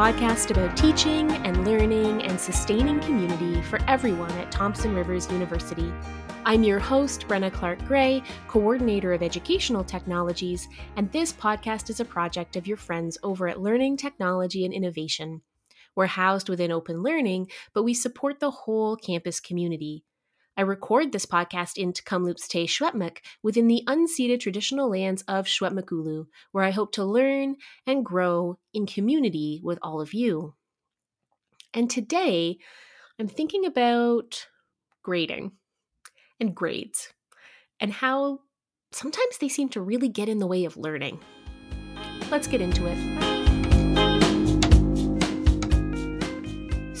podcast 0.00 0.50
about 0.50 0.74
teaching 0.78 1.30
and 1.44 1.66
learning 1.66 2.22
and 2.22 2.40
sustaining 2.40 2.98
community 3.00 3.60
for 3.60 3.78
everyone 3.86 4.30
at 4.38 4.50
Thompson 4.50 4.94
Rivers 4.94 5.30
University. 5.30 5.92
I'm 6.46 6.62
your 6.62 6.78
host, 6.78 7.28
Brenna 7.28 7.52
Clark 7.52 7.84
Gray, 7.84 8.22
Coordinator 8.48 9.12
of 9.12 9.22
Educational 9.22 9.84
Technologies, 9.84 10.70
and 10.96 11.12
this 11.12 11.34
podcast 11.34 11.90
is 11.90 12.00
a 12.00 12.06
project 12.06 12.56
of 12.56 12.66
your 12.66 12.78
friends 12.78 13.18
over 13.22 13.46
at 13.46 13.60
Learning 13.60 13.94
Technology 13.94 14.64
and 14.64 14.72
Innovation. 14.72 15.42
We're 15.94 16.06
housed 16.06 16.48
within 16.48 16.72
Open 16.72 17.02
Learning, 17.02 17.50
but 17.74 17.82
we 17.82 17.92
support 17.92 18.40
the 18.40 18.50
whole 18.50 18.96
campus 18.96 19.38
community. 19.38 20.04
I 20.60 20.62
record 20.62 21.10
this 21.10 21.24
podcast 21.24 21.78
in 21.78 21.94
Tk'emlúps 21.94 22.46
Te 22.46 22.66
Secwépemc 22.66 23.16
within 23.42 23.66
the 23.66 23.82
unceded 23.86 24.40
traditional 24.40 24.90
lands 24.90 25.22
of 25.26 25.46
Secwepemcúlecw, 25.46 26.26
where 26.52 26.64
I 26.64 26.70
hope 26.70 26.92
to 26.92 27.04
learn 27.06 27.56
and 27.86 28.04
grow 28.04 28.58
in 28.74 28.84
community 28.84 29.62
with 29.64 29.78
all 29.80 30.02
of 30.02 30.12
you. 30.12 30.54
And 31.72 31.88
today, 31.88 32.58
I'm 33.18 33.26
thinking 33.26 33.64
about 33.64 34.48
grading 35.02 35.52
and 36.38 36.54
grades 36.54 37.10
and 37.80 37.90
how 37.90 38.40
sometimes 38.92 39.38
they 39.38 39.48
seem 39.48 39.70
to 39.70 39.80
really 39.80 40.10
get 40.10 40.28
in 40.28 40.40
the 40.40 40.46
way 40.46 40.66
of 40.66 40.76
learning. 40.76 41.20
Let's 42.30 42.48
get 42.48 42.60
into 42.60 42.84
it. 42.86 43.39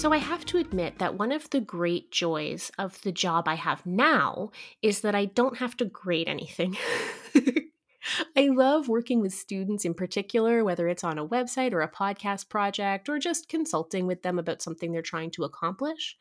So, 0.00 0.14
I 0.14 0.16
have 0.16 0.46
to 0.46 0.56
admit 0.56 0.98
that 0.98 1.18
one 1.18 1.30
of 1.30 1.50
the 1.50 1.60
great 1.60 2.10
joys 2.10 2.72
of 2.78 2.98
the 3.02 3.12
job 3.12 3.46
I 3.46 3.56
have 3.56 3.84
now 3.84 4.50
is 4.80 5.02
that 5.02 5.14
I 5.14 5.26
don't 5.26 5.58
have 5.58 5.76
to 5.76 5.84
grade 5.84 6.26
anything. 6.26 6.78
I 8.34 8.48
love 8.48 8.88
working 8.88 9.20
with 9.20 9.34
students 9.34 9.84
in 9.84 9.92
particular, 9.92 10.64
whether 10.64 10.88
it's 10.88 11.04
on 11.04 11.18
a 11.18 11.28
website 11.28 11.74
or 11.74 11.82
a 11.82 11.92
podcast 11.92 12.48
project 12.48 13.10
or 13.10 13.18
just 13.18 13.50
consulting 13.50 14.06
with 14.06 14.22
them 14.22 14.38
about 14.38 14.62
something 14.62 14.90
they're 14.90 15.02
trying 15.02 15.32
to 15.32 15.44
accomplish. 15.44 16.16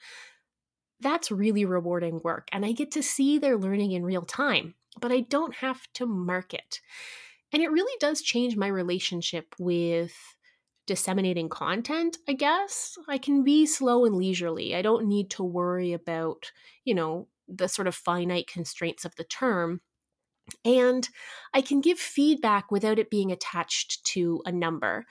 That's 0.99 1.31
really 1.31 1.63
rewarding 1.63 2.19
work, 2.21 2.49
and 2.51 2.65
I 2.65 2.73
get 2.73 2.91
to 2.91 3.01
see 3.01 3.37
their 3.37 3.55
learning 3.55 3.93
in 3.93 4.03
real 4.03 4.23
time, 4.23 4.75
but 4.99 5.13
I 5.13 5.21
don't 5.21 5.55
have 5.55 5.87
to 5.93 6.05
mark 6.05 6.53
it. 6.53 6.81
And 7.53 7.63
it 7.63 7.71
really 7.71 7.95
does 8.01 8.21
change 8.21 8.57
my 8.57 8.67
relationship 8.67 9.55
with 9.57 10.13
disseminating 10.89 11.49
content, 11.49 12.17
I 12.27 12.33
guess. 12.33 12.97
I 13.07 13.19
can 13.19 13.43
be 13.43 13.67
slow 13.67 14.05
and 14.05 14.15
leisurely. 14.15 14.75
I 14.75 14.81
don't 14.81 15.07
need 15.07 15.29
to 15.31 15.43
worry 15.43 15.93
about, 15.93 16.51
you 16.83 16.95
know, 16.95 17.27
the 17.47 17.67
sort 17.67 17.87
of 17.87 17.93
finite 17.93 18.47
constraints 18.47 19.05
of 19.05 19.15
the 19.15 19.23
term. 19.23 19.81
And 20.65 21.07
I 21.53 21.61
can 21.61 21.79
give 21.79 21.99
feedback 21.99 22.71
without 22.71 22.97
it 22.97 23.11
being 23.11 23.31
attached 23.31 24.03
to 24.13 24.41
a 24.47 24.51
number. 24.51 25.05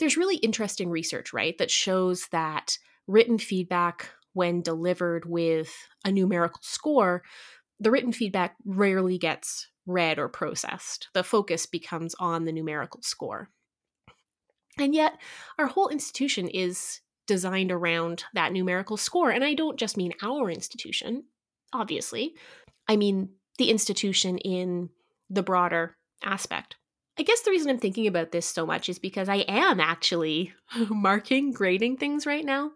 There's 0.00 0.16
really 0.16 0.38
interesting 0.38 0.90
research, 0.90 1.32
right, 1.32 1.56
that 1.58 1.70
shows 1.70 2.26
that 2.32 2.76
written 3.06 3.38
feedback, 3.38 4.10
when 4.32 4.60
delivered 4.60 5.24
with 5.24 5.72
a 6.04 6.10
numerical 6.10 6.62
score, 6.64 7.22
the 7.78 7.92
written 7.92 8.12
feedback 8.12 8.56
rarely 8.64 9.18
gets 9.18 9.68
read 9.86 10.18
or 10.18 10.28
processed. 10.28 11.10
The 11.14 11.22
focus 11.22 11.66
becomes 11.66 12.16
on 12.18 12.44
the 12.44 12.52
numerical 12.52 13.02
score. 13.02 13.50
And 14.78 14.94
yet, 14.94 15.18
our 15.58 15.66
whole 15.66 15.88
institution 15.88 16.48
is 16.48 17.00
designed 17.26 17.70
around 17.70 18.24
that 18.34 18.52
numerical 18.52 18.96
score. 18.96 19.30
And 19.30 19.44
I 19.44 19.54
don't 19.54 19.78
just 19.78 19.96
mean 19.96 20.12
our 20.22 20.50
institution, 20.50 21.24
obviously, 21.72 22.34
I 22.88 22.96
mean 22.96 23.30
the 23.58 23.70
institution 23.70 24.38
in 24.38 24.90
the 25.30 25.42
broader 25.42 25.96
aspect. 26.24 26.76
I 27.18 27.22
guess 27.22 27.42
the 27.42 27.50
reason 27.50 27.70
I'm 27.70 27.78
thinking 27.78 28.06
about 28.06 28.32
this 28.32 28.46
so 28.46 28.64
much 28.64 28.88
is 28.88 28.98
because 28.98 29.28
I 29.28 29.44
am 29.48 29.80
actually 29.80 30.52
marking, 30.88 31.52
grading 31.52 31.98
things 31.98 32.26
right 32.26 32.44
now. 32.44 32.72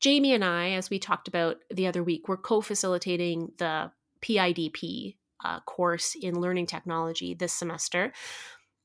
Jamie 0.00 0.32
and 0.32 0.44
I, 0.44 0.70
as 0.70 0.90
we 0.90 0.98
talked 0.98 1.28
about 1.28 1.56
the 1.70 1.86
other 1.86 2.02
week, 2.02 2.28
we're 2.28 2.36
co 2.36 2.60
facilitating 2.60 3.52
the 3.58 3.90
PIDP 4.22 5.16
uh, 5.44 5.60
course 5.60 6.14
in 6.20 6.40
learning 6.40 6.66
technology 6.66 7.34
this 7.34 7.52
semester. 7.52 8.12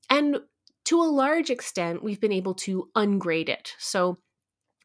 And 0.09 0.39
to 0.85 1.01
a 1.01 1.03
large 1.03 1.49
extent, 1.49 2.03
we've 2.03 2.21
been 2.21 2.31
able 2.31 2.55
to 2.55 2.89
ungrade 2.95 3.49
it. 3.49 3.73
So, 3.77 4.19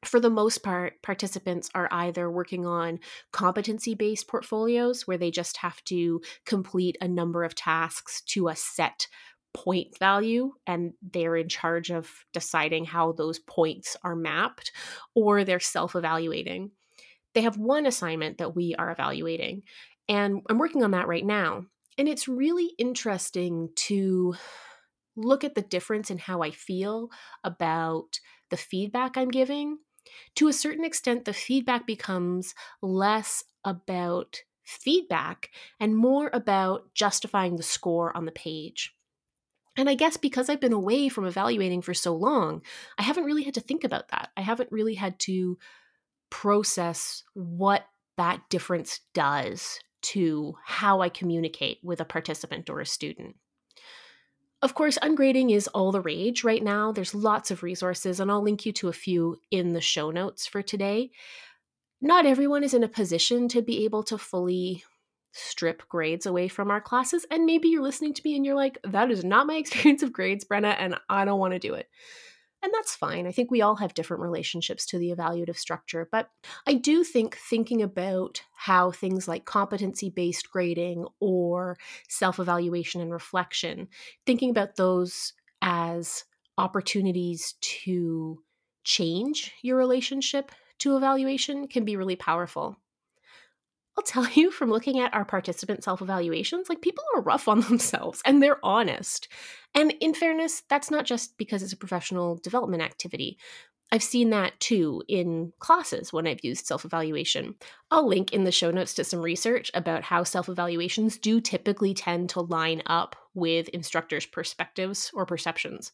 for 0.04 0.20
the 0.20 0.30
most 0.30 0.62
part, 0.62 1.02
participants 1.02 1.70
are 1.74 1.88
either 1.90 2.30
working 2.30 2.64
on 2.64 3.00
competency 3.32 3.96
based 3.96 4.28
portfolios 4.28 5.08
where 5.08 5.18
they 5.18 5.32
just 5.32 5.56
have 5.56 5.82
to 5.84 6.20
complete 6.46 6.96
a 7.00 7.08
number 7.08 7.42
of 7.42 7.56
tasks 7.56 8.22
to 8.28 8.46
a 8.46 8.54
set 8.54 9.08
point 9.54 9.98
value 9.98 10.52
and 10.68 10.92
they're 11.02 11.34
in 11.34 11.48
charge 11.48 11.90
of 11.90 12.08
deciding 12.32 12.84
how 12.84 13.10
those 13.10 13.40
points 13.40 13.96
are 14.04 14.14
mapped, 14.14 14.70
or 15.16 15.42
they're 15.42 15.58
self 15.58 15.96
evaluating. 15.96 16.70
They 17.34 17.40
have 17.42 17.56
one 17.56 17.86
assignment 17.86 18.38
that 18.38 18.54
we 18.54 18.74
are 18.76 18.90
evaluating, 18.90 19.62
and 20.08 20.42
I'm 20.48 20.58
working 20.58 20.84
on 20.84 20.92
that 20.92 21.08
right 21.08 21.26
now. 21.26 21.66
And 21.96 22.08
it's 22.08 22.28
really 22.28 22.70
interesting 22.78 23.70
to 23.74 24.36
look 25.18 25.44
at 25.44 25.54
the 25.54 25.62
difference 25.62 26.10
in 26.10 26.18
how 26.18 26.42
I 26.42 26.50
feel 26.50 27.10
about 27.44 28.20
the 28.50 28.56
feedback 28.56 29.16
I'm 29.16 29.30
giving, 29.30 29.78
to 30.36 30.48
a 30.48 30.52
certain 30.52 30.84
extent, 30.84 31.24
the 31.24 31.32
feedback 31.32 31.86
becomes 31.86 32.54
less 32.82 33.44
about 33.64 34.42
feedback 34.64 35.50
and 35.80 35.96
more 35.96 36.30
about 36.32 36.94
justifying 36.94 37.56
the 37.56 37.62
score 37.62 38.16
on 38.16 38.24
the 38.24 38.32
page. 38.32 38.94
And 39.76 39.88
I 39.88 39.94
guess 39.94 40.16
because 40.16 40.48
I've 40.48 40.60
been 40.60 40.72
away 40.72 41.08
from 41.08 41.24
evaluating 41.24 41.82
for 41.82 41.94
so 41.94 42.14
long, 42.14 42.62
I 42.98 43.02
haven't 43.02 43.24
really 43.24 43.44
had 43.44 43.54
to 43.54 43.60
think 43.60 43.84
about 43.84 44.08
that. 44.08 44.30
I 44.36 44.40
haven't 44.40 44.72
really 44.72 44.94
had 44.94 45.18
to 45.20 45.56
process 46.30 47.22
what 47.34 47.84
that 48.16 48.42
difference 48.50 49.00
does 49.14 49.78
to 50.00 50.54
how 50.64 51.00
I 51.00 51.08
communicate 51.08 51.78
with 51.82 52.00
a 52.00 52.04
participant 52.04 52.68
or 52.68 52.80
a 52.80 52.86
student. 52.86 53.36
Of 54.60 54.74
course, 54.74 54.98
ungrading 54.98 55.52
is 55.52 55.68
all 55.68 55.92
the 55.92 56.00
rage 56.00 56.42
right 56.42 56.62
now. 56.62 56.90
There's 56.90 57.14
lots 57.14 57.50
of 57.50 57.62
resources, 57.62 58.18
and 58.18 58.30
I'll 58.30 58.42
link 58.42 58.66
you 58.66 58.72
to 58.72 58.88
a 58.88 58.92
few 58.92 59.36
in 59.50 59.72
the 59.72 59.80
show 59.80 60.10
notes 60.10 60.46
for 60.46 60.62
today. 60.62 61.10
Not 62.00 62.26
everyone 62.26 62.64
is 62.64 62.74
in 62.74 62.82
a 62.82 62.88
position 62.88 63.48
to 63.48 63.62
be 63.62 63.84
able 63.84 64.02
to 64.04 64.18
fully 64.18 64.84
strip 65.32 65.88
grades 65.88 66.26
away 66.26 66.48
from 66.48 66.70
our 66.70 66.80
classes. 66.80 67.24
And 67.30 67.46
maybe 67.46 67.68
you're 67.68 67.82
listening 67.82 68.14
to 68.14 68.22
me 68.24 68.34
and 68.34 68.44
you're 68.44 68.54
like, 68.54 68.78
that 68.84 69.10
is 69.10 69.24
not 69.24 69.46
my 69.46 69.54
experience 69.56 70.02
of 70.02 70.12
grades, 70.12 70.44
Brenna, 70.44 70.74
and 70.78 70.96
I 71.08 71.24
don't 71.24 71.38
want 71.38 71.54
to 71.54 71.58
do 71.58 71.74
it. 71.74 71.88
And 72.62 72.72
that's 72.74 72.96
fine. 72.96 73.26
I 73.26 73.32
think 73.32 73.50
we 73.50 73.62
all 73.62 73.76
have 73.76 73.94
different 73.94 74.22
relationships 74.22 74.84
to 74.86 74.98
the 74.98 75.10
evaluative 75.14 75.56
structure. 75.56 76.08
But 76.10 76.30
I 76.66 76.74
do 76.74 77.04
think 77.04 77.36
thinking 77.36 77.82
about 77.82 78.42
how 78.56 78.90
things 78.90 79.28
like 79.28 79.44
competency 79.44 80.10
based 80.10 80.50
grading 80.50 81.06
or 81.20 81.76
self 82.08 82.40
evaluation 82.40 83.00
and 83.00 83.12
reflection, 83.12 83.88
thinking 84.26 84.50
about 84.50 84.76
those 84.76 85.34
as 85.62 86.24
opportunities 86.56 87.54
to 87.60 88.42
change 88.82 89.52
your 89.62 89.76
relationship 89.76 90.50
to 90.78 90.96
evaluation 90.96 91.68
can 91.68 91.84
be 91.84 91.96
really 91.96 92.16
powerful. 92.16 92.76
I'll 93.98 94.02
tell 94.02 94.28
you 94.34 94.52
from 94.52 94.70
looking 94.70 95.00
at 95.00 95.12
our 95.12 95.24
participant 95.24 95.82
self 95.82 96.00
evaluations, 96.00 96.68
like 96.68 96.80
people 96.80 97.04
are 97.16 97.22
rough 97.22 97.48
on 97.48 97.60
themselves 97.68 98.22
and 98.24 98.40
they're 98.40 98.64
honest. 98.64 99.28
And 99.74 99.92
in 100.00 100.14
fairness, 100.14 100.62
that's 100.68 100.90
not 100.90 101.04
just 101.04 101.36
because 101.36 101.62
it's 101.62 101.72
a 101.72 101.76
professional 101.76 102.36
development 102.36 102.82
activity. 102.82 103.38
I've 103.90 104.02
seen 104.02 104.30
that 104.30 104.58
too 104.60 105.02
in 105.08 105.52
classes 105.60 106.12
when 106.12 106.26
I've 106.26 106.44
used 106.44 106.66
self 106.66 106.84
evaluation. 106.84 107.56
I'll 107.90 108.06
link 108.06 108.32
in 108.32 108.44
the 108.44 108.52
show 108.52 108.70
notes 108.70 108.94
to 108.94 109.04
some 109.04 109.20
research 109.20 109.70
about 109.74 110.04
how 110.04 110.22
self 110.22 110.48
evaluations 110.48 111.18
do 111.18 111.40
typically 111.40 111.92
tend 111.92 112.30
to 112.30 112.42
line 112.42 112.82
up 112.86 113.16
with 113.34 113.68
instructors' 113.70 114.26
perspectives 114.26 115.10
or 115.12 115.26
perceptions. 115.26 115.90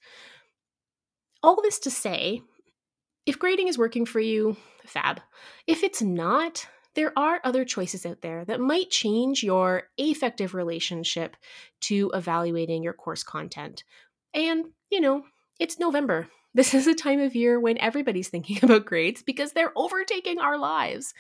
All 1.42 1.60
this 1.62 1.78
to 1.80 1.90
say, 1.90 2.42
if 3.24 3.38
grading 3.38 3.68
is 3.68 3.78
working 3.78 4.04
for 4.04 4.20
you, 4.20 4.56
fab. 4.84 5.20
If 5.66 5.82
it's 5.82 6.02
not, 6.02 6.66
there 6.94 7.12
are 7.18 7.40
other 7.44 7.64
choices 7.64 8.06
out 8.06 8.22
there 8.22 8.44
that 8.44 8.60
might 8.60 8.90
change 8.90 9.42
your 9.42 9.84
affective 9.98 10.54
relationship 10.54 11.36
to 11.82 12.10
evaluating 12.14 12.82
your 12.82 12.92
course 12.92 13.22
content. 13.22 13.84
And, 14.32 14.66
you 14.90 15.00
know, 15.00 15.24
it's 15.58 15.78
November. 15.78 16.28
This 16.56 16.72
is 16.72 16.86
a 16.86 16.94
time 16.94 17.18
of 17.18 17.34
year 17.34 17.58
when 17.58 17.78
everybody's 17.78 18.28
thinking 18.28 18.60
about 18.62 18.84
grades 18.84 19.24
because 19.24 19.50
they're 19.50 19.72
overtaking 19.74 20.38
our 20.38 20.56
lives. 20.56 21.12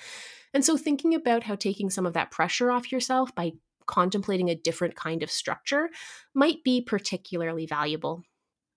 And 0.54 0.64
so, 0.64 0.76
thinking 0.76 1.12
about 1.12 1.42
how 1.42 1.56
taking 1.56 1.90
some 1.90 2.06
of 2.06 2.12
that 2.12 2.30
pressure 2.30 2.70
off 2.70 2.92
yourself 2.92 3.34
by 3.34 3.54
contemplating 3.86 4.48
a 4.48 4.54
different 4.54 4.94
kind 4.94 5.24
of 5.24 5.32
structure 5.32 5.90
might 6.34 6.62
be 6.62 6.80
particularly 6.80 7.66
valuable. 7.66 8.22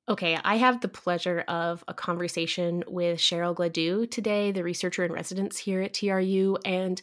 Okay, 0.09 0.39
I 0.41 0.55
have 0.55 0.79
the 0.79 0.87
pleasure 0.87 1.43
of 1.49 1.83
a 1.89 1.93
conversation 1.93 2.81
with 2.87 3.19
Cheryl 3.19 3.53
Gladue 3.53 4.09
today, 4.09 4.53
the 4.53 4.63
researcher 4.63 5.03
in 5.03 5.11
residence 5.11 5.57
here 5.57 5.81
at 5.81 5.93
TRU, 5.93 6.57
and 6.63 7.01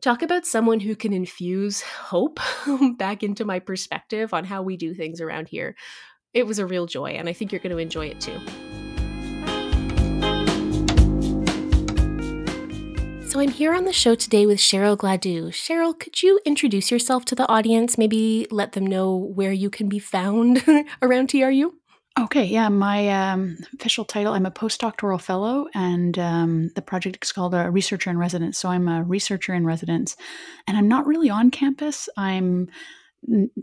talk 0.00 0.22
about 0.22 0.46
someone 0.46 0.78
who 0.78 0.94
can 0.94 1.12
infuse 1.12 1.80
hope 1.80 2.38
back 2.96 3.24
into 3.24 3.44
my 3.44 3.58
perspective 3.58 4.32
on 4.32 4.44
how 4.44 4.62
we 4.62 4.76
do 4.76 4.94
things 4.94 5.20
around 5.20 5.48
here. 5.48 5.74
it 6.32 6.46
was 6.46 6.60
a 6.60 6.66
real 6.66 6.86
joy, 6.86 7.10
and 7.10 7.28
I 7.28 7.32
think 7.32 7.50
you're 7.50 7.60
going 7.60 7.72
to 7.72 7.78
enjoy 7.78 8.06
it 8.06 8.20
too. 8.20 8.38
So 13.28 13.40
I'm 13.40 13.50
here 13.50 13.74
on 13.74 13.86
the 13.86 13.92
show 13.92 14.14
today 14.14 14.46
with 14.46 14.58
Cheryl 14.58 14.96
Gladue. 14.96 15.48
Cheryl, 15.48 15.98
could 15.98 16.22
you 16.22 16.38
introduce 16.44 16.92
yourself 16.92 17.24
to 17.24 17.34
the 17.34 17.48
audience? 17.48 17.98
Maybe 17.98 18.46
let 18.52 18.72
them 18.72 18.86
know 18.86 19.16
where 19.16 19.52
you 19.52 19.68
can 19.68 19.88
be 19.88 19.98
found 19.98 20.64
around 21.02 21.30
TRU? 21.30 21.79
Okay, 22.18 22.44
yeah, 22.44 22.68
my 22.68 23.08
um, 23.08 23.56
official 23.74 24.04
title, 24.04 24.32
I'm 24.34 24.46
a 24.46 24.50
postdoctoral 24.50 25.20
fellow, 25.20 25.68
and 25.74 26.18
um, 26.18 26.70
the 26.74 26.82
project 26.82 27.18
is 27.22 27.32
called 27.32 27.54
a 27.54 27.70
researcher 27.70 28.10
in 28.10 28.18
residence. 28.18 28.58
So 28.58 28.68
I'm 28.68 28.88
a 28.88 29.02
researcher 29.02 29.54
in 29.54 29.64
residence, 29.64 30.16
and 30.66 30.76
I'm 30.76 30.88
not 30.88 31.06
really 31.06 31.30
on 31.30 31.50
campus. 31.50 32.08
I'm, 32.16 32.68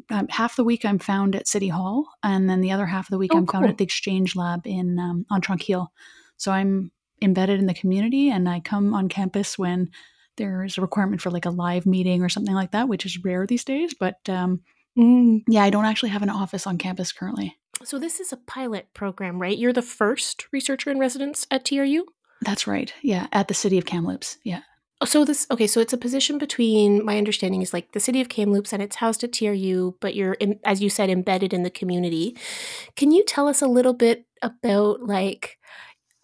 I'm 0.09 0.27
half 0.29 0.55
the 0.55 0.63
week 0.63 0.85
I'm 0.85 0.97
found 0.97 1.35
at 1.35 1.47
City 1.47 1.67
Hall, 1.67 2.07
and 2.23 2.49
then 2.49 2.61
the 2.61 2.71
other 2.71 2.85
half 2.85 3.07
of 3.07 3.11
the 3.11 3.17
week 3.17 3.31
oh, 3.33 3.37
I'm 3.37 3.45
cool. 3.45 3.59
found 3.59 3.69
at 3.69 3.77
the 3.77 3.83
Exchange 3.83 4.35
Lab 4.35 4.65
in 4.65 4.97
um, 4.97 5.25
on 5.29 5.41
Tranquille. 5.41 5.91
So 6.37 6.51
I'm 6.51 6.91
embedded 7.21 7.59
in 7.59 7.65
the 7.65 7.73
community 7.73 8.29
and 8.29 8.47
I 8.47 8.59
come 8.59 8.93
on 8.93 9.09
campus 9.09 9.57
when 9.57 9.89
there's 10.37 10.77
a 10.77 10.81
requirement 10.81 11.21
for 11.21 11.31
like 11.31 11.45
a 11.45 11.51
live 11.51 11.85
meeting 11.85 12.21
or 12.21 12.29
something 12.29 12.53
like 12.53 12.71
that, 12.71 12.87
which 12.87 13.05
is 13.05 13.23
rare 13.23 13.45
these 13.47 13.63
days. 13.63 13.93
But 13.99 14.17
um, 14.29 14.61
mm. 14.97 15.41
yeah, 15.47 15.63
I 15.63 15.71
don't 15.71 15.85
actually 15.85 16.09
have 16.09 16.21
an 16.21 16.29
office 16.29 16.67
on 16.67 16.77
campus 16.77 17.11
currently. 17.11 17.57
So 17.83 17.99
this 17.99 18.19
is 18.19 18.33
a 18.33 18.37
pilot 18.37 18.93
program, 18.93 19.41
right? 19.41 19.57
You're 19.57 19.73
the 19.73 19.81
first 19.81 20.47
researcher 20.51 20.89
in 20.89 20.99
residence 20.99 21.47
at 21.51 21.65
TRU? 21.65 22.05
That's 22.41 22.67
right. 22.67 22.93
Yeah, 23.01 23.27
at 23.31 23.47
the 23.47 23.53
city 23.53 23.77
of 23.77 23.85
Kamloops. 23.85 24.37
Yeah. 24.43 24.61
Oh, 24.99 25.05
so 25.05 25.23
this 25.23 25.45
okay, 25.51 25.67
so 25.67 25.79
it's 25.79 25.93
a 25.93 25.97
position 25.97 26.39
between 26.39 27.05
my 27.05 27.19
understanding 27.19 27.61
is 27.61 27.71
like 27.71 27.91
the 27.91 27.99
city 27.99 28.19
of 28.19 28.29
Kamloops 28.29 28.73
and 28.73 28.81
it's 28.81 28.95
housed 28.95 29.23
at 29.23 29.31
TRU, 29.31 29.95
but 29.99 30.15
you're 30.15 30.33
in, 30.33 30.59
as 30.63 30.81
you 30.81 30.89
said 30.89 31.09
embedded 31.09 31.53
in 31.53 31.61
the 31.61 31.69
community. 31.69 32.35
Can 32.95 33.11
you 33.11 33.23
tell 33.23 33.47
us 33.47 33.61
a 33.61 33.67
little 33.67 33.93
bit 33.93 34.25
about 34.41 35.03
like 35.03 35.59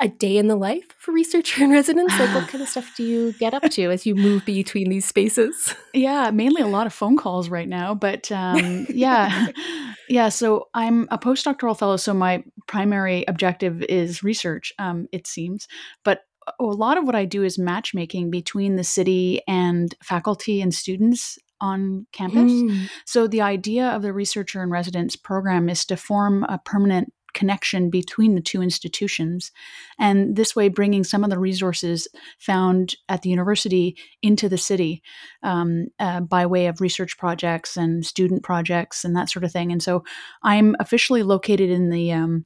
a 0.04 0.10
day 0.10 0.38
in 0.38 0.48
the 0.50 0.56
life 0.56 0.84
for 0.98 1.14
researcher 1.14 1.64
in 1.64 1.72
residence? 1.72 2.12
Like, 2.20 2.36
what 2.36 2.50
kind 2.50 2.62
of 2.62 2.68
stuff 2.68 2.94
do 2.98 3.04
you 3.04 3.32
get 3.34 3.54
up 3.54 3.64
to 3.64 3.90
as 3.90 4.06
you 4.06 4.16
move 4.16 4.46
between 4.46 4.90
these 4.90 5.06
spaces? 5.06 5.74
Yeah, 5.96 6.32
mainly 6.32 6.64
a 6.64 6.68
lot 6.68 6.88
of 6.88 6.94
phone 6.94 7.18
calls 7.18 7.50
right 7.50 7.70
now, 7.70 7.94
but 7.94 8.32
um, 8.32 8.88
yeah, 8.90 9.48
yeah. 10.10 10.30
So 10.30 10.70
I'm 10.74 11.08
a 11.12 11.20
postdoctoral 11.20 11.78
fellow, 11.78 11.98
so 11.98 12.16
my 12.16 12.44
primary 12.68 13.24
objective 13.28 13.84
is 13.84 14.24
research. 14.24 14.74
Um, 14.80 15.08
it 15.12 15.28
seems, 15.28 15.68
but 16.04 16.22
a 16.60 16.64
lot 16.64 16.98
of 16.98 17.06
what 17.06 17.14
I 17.14 17.26
do 17.26 17.44
is 17.44 17.60
matchmaking 17.60 18.32
between 18.32 18.76
the 18.76 18.84
city 18.84 19.42
and 19.48 19.94
faculty 20.02 20.62
and 20.62 20.74
students 20.74 21.38
on 21.62 22.08
campus. 22.12 22.52
Mm. 22.52 22.90
So 23.06 23.28
the 23.28 23.42
idea 23.42 23.86
of 23.90 24.02
the 24.02 24.14
researcher 24.14 24.64
in 24.64 24.72
residence 24.72 25.16
program 25.16 25.70
is 25.70 25.86
to 25.86 25.96
form 25.96 26.44
a 26.46 26.58
permanent 26.58 27.14
connection 27.34 27.90
between 27.90 28.36
the 28.36 28.42
two 28.42 28.62
institutions. 28.62 29.52
And 30.00 30.36
this 30.36 30.56
way, 30.56 30.70
bringing 30.70 31.04
some 31.04 31.24
of 31.24 31.30
the 31.30 31.40
resources 31.40 32.08
found 32.40 32.96
at 33.10 33.22
the 33.22 33.30
university 33.30 33.98
into 34.22 34.50
the 34.50 34.58
city 34.58 35.02
um, 35.44 35.88
uh, 36.00 36.22
by 36.22 36.46
way 36.46 36.68
of 36.68 36.82
research 36.82 37.18
projects 37.18 37.78
and 37.78 38.06
student 38.06 38.44
projects 38.44 39.04
and 39.04 39.16
that 39.16 39.30
sort 39.30 39.44
of 39.44 39.52
thing. 39.52 39.72
And 39.72 39.82
so 39.82 40.04
I'm 40.44 40.76
officially 40.80 41.24
located 41.24 41.70
in 41.70 41.90
the 41.90 42.12
um, 42.12 42.46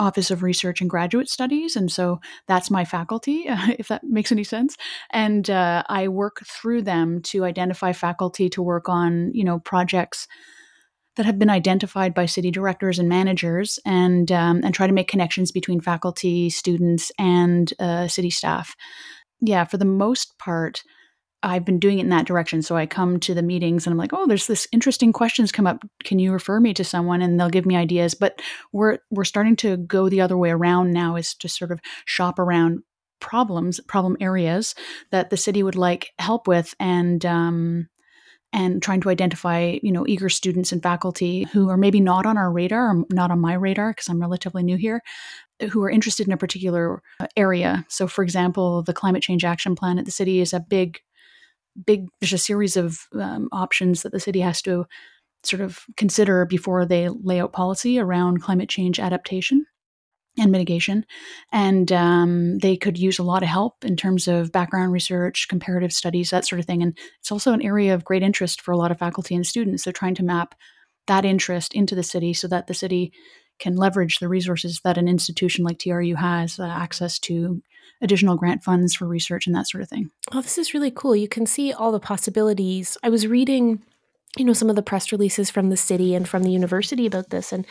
Office 0.00 0.30
of 0.30 0.42
Research 0.42 0.80
and 0.80 0.88
Graduate 0.88 1.28
Studies. 1.28 1.76
And 1.76 1.92
so 1.92 2.20
that's 2.48 2.70
my 2.70 2.84
faculty, 2.84 3.44
if 3.78 3.88
that 3.88 4.02
makes 4.02 4.32
any 4.32 4.44
sense. 4.44 4.76
And 5.10 5.48
uh, 5.48 5.84
I 5.88 6.08
work 6.08 6.42
through 6.46 6.82
them 6.82 7.20
to 7.22 7.44
identify 7.44 7.92
faculty 7.92 8.48
to 8.50 8.62
work 8.62 8.88
on, 8.88 9.30
you 9.34 9.44
know, 9.44 9.60
projects 9.60 10.26
that 11.20 11.26
have 11.26 11.38
been 11.38 11.50
identified 11.50 12.14
by 12.14 12.24
city 12.24 12.50
directors 12.50 12.98
and 12.98 13.06
managers 13.06 13.78
and 13.84 14.32
um, 14.32 14.62
and 14.64 14.74
try 14.74 14.86
to 14.86 14.92
make 14.94 15.06
connections 15.06 15.52
between 15.52 15.78
faculty, 15.78 16.48
students, 16.48 17.12
and 17.18 17.74
uh, 17.78 18.08
city 18.08 18.30
staff. 18.30 18.74
Yeah, 19.42 19.64
for 19.64 19.76
the 19.76 19.84
most 19.84 20.38
part, 20.38 20.82
I've 21.42 21.66
been 21.66 21.78
doing 21.78 21.98
it 21.98 22.04
in 22.04 22.08
that 22.08 22.24
direction. 22.24 22.62
So 22.62 22.74
I 22.74 22.86
come 22.86 23.20
to 23.20 23.34
the 23.34 23.42
meetings 23.42 23.86
and 23.86 23.92
I'm 23.92 23.98
like, 23.98 24.14
oh, 24.14 24.26
there's 24.26 24.46
this 24.46 24.66
interesting 24.72 25.12
questions 25.12 25.52
come 25.52 25.66
up. 25.66 25.82
Can 26.04 26.18
you 26.18 26.32
refer 26.32 26.58
me 26.58 26.72
to 26.72 26.84
someone? 26.84 27.20
And 27.20 27.38
they'll 27.38 27.50
give 27.50 27.66
me 27.66 27.76
ideas. 27.76 28.14
But 28.14 28.40
we're 28.72 28.96
we're 29.10 29.24
starting 29.24 29.56
to 29.56 29.76
go 29.76 30.08
the 30.08 30.22
other 30.22 30.38
way 30.38 30.48
around 30.48 30.92
now, 30.92 31.16
is 31.16 31.34
to 31.34 31.50
sort 31.50 31.70
of 31.70 31.80
shop 32.06 32.38
around 32.38 32.78
problems, 33.20 33.78
problem 33.80 34.16
areas 34.20 34.74
that 35.10 35.28
the 35.28 35.36
city 35.36 35.62
would 35.62 35.76
like 35.76 36.12
help 36.18 36.48
with, 36.48 36.74
and 36.80 37.26
um, 37.26 37.89
and 38.52 38.82
trying 38.82 39.00
to 39.00 39.10
identify 39.10 39.78
you 39.82 39.92
know 39.92 40.06
eager 40.06 40.28
students 40.28 40.72
and 40.72 40.82
faculty 40.82 41.44
who 41.52 41.68
are 41.68 41.76
maybe 41.76 42.00
not 42.00 42.26
on 42.26 42.36
our 42.36 42.50
radar 42.50 42.90
or 42.90 43.04
not 43.10 43.30
on 43.30 43.40
my 43.40 43.54
radar 43.54 43.92
because 43.92 44.08
i'm 44.08 44.20
relatively 44.20 44.62
new 44.62 44.76
here 44.76 45.00
who 45.68 45.82
are 45.82 45.90
interested 45.90 46.26
in 46.26 46.32
a 46.32 46.38
particular 46.38 47.02
uh, 47.20 47.26
area. 47.36 47.84
So 47.88 48.06
for 48.06 48.22
example 48.22 48.82
the 48.82 48.92
climate 48.92 49.22
change 49.22 49.44
action 49.44 49.74
plan 49.74 49.98
at 49.98 50.04
the 50.04 50.10
city 50.10 50.40
is 50.40 50.52
a 50.52 50.60
big 50.60 51.00
big 51.86 52.08
there's 52.20 52.32
a 52.32 52.38
series 52.38 52.76
of 52.76 53.06
um, 53.14 53.48
options 53.52 54.02
that 54.02 54.12
the 54.12 54.20
city 54.20 54.40
has 54.40 54.60
to 54.62 54.86
sort 55.44 55.62
of 55.62 55.84
consider 55.96 56.44
before 56.44 56.84
they 56.84 57.08
lay 57.08 57.40
out 57.40 57.52
policy 57.52 57.98
around 57.98 58.42
climate 58.42 58.68
change 58.68 58.98
adaptation 58.98 59.64
and 60.38 60.52
mitigation. 60.52 61.04
And 61.52 61.90
um, 61.92 62.58
they 62.58 62.76
could 62.76 62.98
use 62.98 63.18
a 63.18 63.24
lot 63.24 63.42
of 63.42 63.48
help 63.48 63.84
in 63.84 63.96
terms 63.96 64.28
of 64.28 64.52
background 64.52 64.92
research, 64.92 65.48
comparative 65.48 65.92
studies, 65.92 66.30
that 66.30 66.46
sort 66.46 66.60
of 66.60 66.66
thing. 66.66 66.82
And 66.82 66.96
it's 67.18 67.32
also 67.32 67.52
an 67.52 67.62
area 67.62 67.94
of 67.94 68.04
great 68.04 68.22
interest 68.22 68.60
for 68.60 68.72
a 68.72 68.76
lot 68.76 68.90
of 68.90 68.98
faculty 68.98 69.34
and 69.34 69.46
students. 69.46 69.84
They're 69.84 69.92
trying 69.92 70.14
to 70.16 70.24
map 70.24 70.54
that 71.06 71.24
interest 71.24 71.74
into 71.74 71.94
the 71.94 72.02
city 72.02 72.32
so 72.32 72.48
that 72.48 72.66
the 72.66 72.74
city 72.74 73.12
can 73.58 73.76
leverage 73.76 74.18
the 74.18 74.28
resources 74.28 74.80
that 74.84 74.96
an 74.98 75.08
institution 75.08 75.64
like 75.64 75.78
TRU 75.78 76.14
has 76.14 76.58
uh, 76.58 76.64
access 76.64 77.18
to 77.18 77.62
additional 78.00 78.36
grant 78.36 78.62
funds 78.62 78.94
for 78.94 79.06
research 79.06 79.46
and 79.46 79.54
that 79.54 79.68
sort 79.68 79.82
of 79.82 79.88
thing. 79.88 80.10
Oh, 80.32 80.40
this 80.40 80.56
is 80.56 80.72
really 80.72 80.90
cool. 80.90 81.14
You 81.14 81.28
can 81.28 81.46
see 81.46 81.72
all 81.72 81.92
the 81.92 82.00
possibilities. 82.00 82.96
I 83.02 83.10
was 83.10 83.26
reading, 83.26 83.82
you 84.38 84.44
know, 84.44 84.54
some 84.54 84.70
of 84.70 84.76
the 84.76 84.82
press 84.82 85.12
releases 85.12 85.50
from 85.50 85.68
the 85.68 85.76
city 85.76 86.14
and 86.14 86.26
from 86.26 86.42
the 86.42 86.50
university 86.50 87.06
about 87.06 87.28
this 87.30 87.52
and 87.52 87.66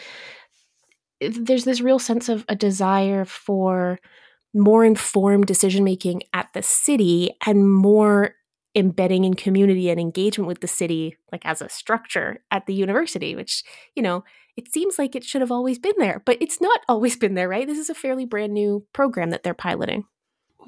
there's 1.22 1.66
this 1.66 1.82
real 1.82 2.00
sense 2.00 2.30
of 2.30 2.46
a 2.48 2.56
desire 2.56 3.26
for 3.26 4.00
more 4.54 4.84
informed 4.84 5.46
decision 5.46 5.84
making 5.84 6.24
at 6.34 6.50
the 6.54 6.64
city 6.64 7.32
and 7.46 7.72
more 7.72 8.36
embedding 8.76 9.24
in 9.24 9.34
community 9.34 9.90
and 9.90 10.00
engagement 10.00 10.48
with 10.48 10.62
the 10.62 10.68
city 10.68 11.18
like 11.32 11.46
as 11.46 11.62
a 11.62 11.70
structure 11.70 12.44
at 12.52 12.66
the 12.66 12.74
university 12.74 13.36
which 13.36 13.64
you 13.96 14.04
know 14.04 14.24
it 14.56 14.72
seems 14.72 15.00
like 15.00 15.16
it 15.16 15.24
should 15.24 15.42
have 15.42 15.52
always 15.52 15.80
been 15.80 15.96
there 15.98 16.22
but 16.26 16.38
it's 16.40 16.62
not 16.62 16.80
always 16.88 17.16
been 17.16 17.34
there 17.34 17.50
right 17.50 17.68
this 17.68 17.80
is 17.80 17.90
a 17.90 17.96
fairly 17.96 18.26
brand 18.26 18.54
new 18.54 18.86
program 18.94 19.32
that 19.32 19.44
they're 19.44 19.54
piloting 19.56 20.06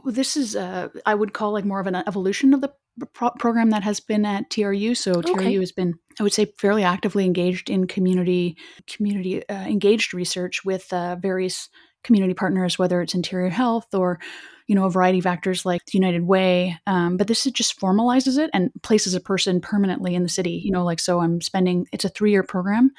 well, 0.03 0.13
this 0.13 0.35
is 0.35 0.55
uh, 0.55 0.89
i 1.05 1.13
would 1.13 1.33
call 1.33 1.53
like 1.53 1.65
more 1.65 1.79
of 1.79 1.87
an 1.87 1.95
evolution 1.95 2.53
of 2.55 2.61
the 2.61 2.73
pro- 3.05 3.31
program 3.31 3.69
that 3.71 3.83
has 3.83 3.99
been 3.99 4.25
at 4.25 4.49
TRU. 4.49 4.95
So 4.95 5.13
okay. 5.13 5.33
TRU 5.33 5.59
has 5.59 5.71
been, 5.71 5.95
I 6.21 6.23
would 6.23 6.33
say, 6.33 6.53
fairly 6.59 6.83
actively 6.83 7.25
engaged 7.25 7.67
in 7.67 7.87
community 7.87 8.55
community 8.85 9.43
uh, 9.49 9.65
engaged 9.65 10.13
research 10.13 10.63
with 10.63 10.93
uh, 10.93 11.15
various 11.15 11.67
community 12.03 12.35
partners, 12.35 12.77
whether 12.77 13.01
it's 13.01 13.15
interior 13.15 13.49
health 13.49 13.91
or 13.95 14.19
you 14.67 14.75
know 14.75 14.85
a 14.85 14.91
variety 14.91 15.17
of 15.17 15.25
actors 15.25 15.65
like 15.65 15.83
the 15.87 15.97
United 15.97 16.27
Way. 16.27 16.77
Um, 16.85 17.17
but 17.17 17.25
this 17.25 17.45
just 17.45 17.79
formalizes 17.79 18.37
it 18.37 18.51
and 18.53 18.69
places 18.83 19.15
a 19.15 19.19
person 19.19 19.61
permanently 19.61 20.13
in 20.13 20.21
the 20.21 20.29
city. 20.29 20.61
You 20.63 20.69
know, 20.69 20.83
like 20.83 20.99
so, 20.99 21.21
I'm 21.21 21.41
spending. 21.41 21.87
It's 21.91 22.05
a 22.05 22.09
three 22.09 22.29
year 22.29 22.43
program, 22.43 22.91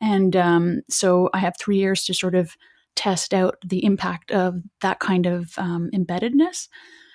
and 0.00 0.34
um, 0.34 0.80
so 0.88 1.28
I 1.34 1.38
have 1.40 1.58
three 1.60 1.76
years 1.76 2.04
to 2.04 2.14
sort 2.14 2.34
of 2.34 2.56
test 2.96 3.34
out 3.34 3.58
the 3.62 3.84
impact 3.84 4.30
of 4.30 4.54
that 4.80 5.00
kind 5.00 5.26
of 5.26 5.52
um, 5.58 5.90
embeddedness. 5.94 6.68